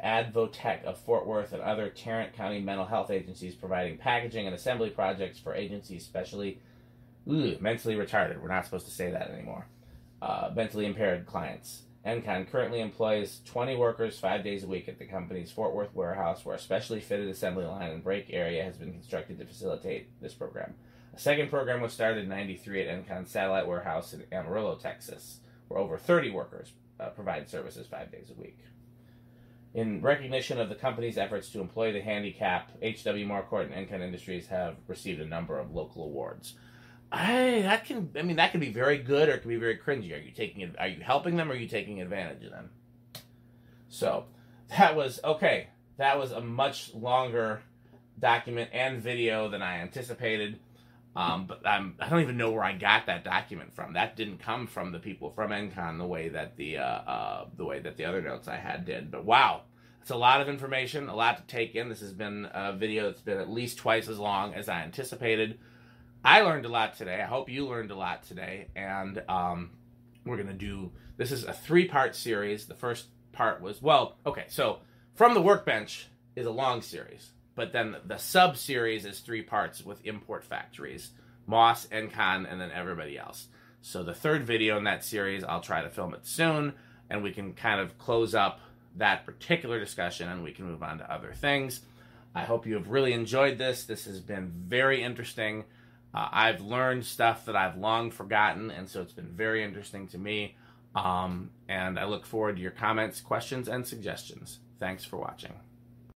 [0.03, 4.89] Advotech of Fort Worth and other Tarrant County mental health agencies providing packaging and assembly
[4.89, 6.59] projects for agencies specially
[7.25, 8.41] mentally retarded.
[8.41, 9.67] We're not supposed to say that anymore.
[10.21, 11.83] Uh, mentally impaired clients.
[12.05, 16.43] Encon currently employs 20 workers five days a week at the company's Fort Worth warehouse,
[16.43, 20.33] where a specially fitted assembly line and break area has been constructed to facilitate this
[20.33, 20.73] program.
[21.15, 25.79] A second program was started in 93 at Encon's satellite warehouse in Amarillo, Texas, where
[25.79, 28.59] over 30 workers uh, provide services five days a week.
[29.73, 33.25] In recognition of the company's efforts to employ the handicap, H.W.
[33.25, 36.55] Morcourt and Encon Industries have received a number of local awards.
[37.13, 39.77] I that can I mean that can be very good or it can be very
[39.77, 40.13] cringy.
[40.13, 42.71] Are you taking are you helping them or are you taking advantage of them?
[43.87, 44.25] So
[44.69, 45.67] that was okay.
[45.97, 47.61] That was a much longer
[48.19, 50.59] document and video than I anticipated.
[51.15, 53.93] Um, but I'm, I don't even know where I got that document from.
[53.93, 57.65] That didn't come from the people from Encon the way that the uh, uh, the
[57.65, 59.11] way that the other notes I had did.
[59.11, 59.61] But wow,
[60.01, 61.89] it's a lot of information, a lot to take in.
[61.89, 65.59] This has been a video that's been at least twice as long as I anticipated.
[66.23, 67.21] I learned a lot today.
[67.21, 68.67] I hope you learned a lot today.
[68.75, 69.71] And um,
[70.25, 72.65] we're going to do this is a three part series.
[72.65, 74.79] The first part was, well, okay, so
[75.15, 79.83] From the Workbench is a long series, but then the sub series is three parts
[79.83, 81.11] with import factories
[81.45, 83.47] Moss, Encon, and then everybody else.
[83.81, 86.73] So the third video in that series, I'll try to film it soon,
[87.09, 88.61] and we can kind of close up
[88.95, 91.81] that particular discussion and we can move on to other things.
[92.33, 93.83] I hope you have really enjoyed this.
[93.83, 95.65] This has been very interesting.
[96.13, 100.17] Uh, I've learned stuff that I've long forgotten, and so it's been very interesting to
[100.17, 100.55] me.
[100.95, 104.59] Um, and I look forward to your comments, questions, and suggestions.
[104.79, 105.53] Thanks for watching.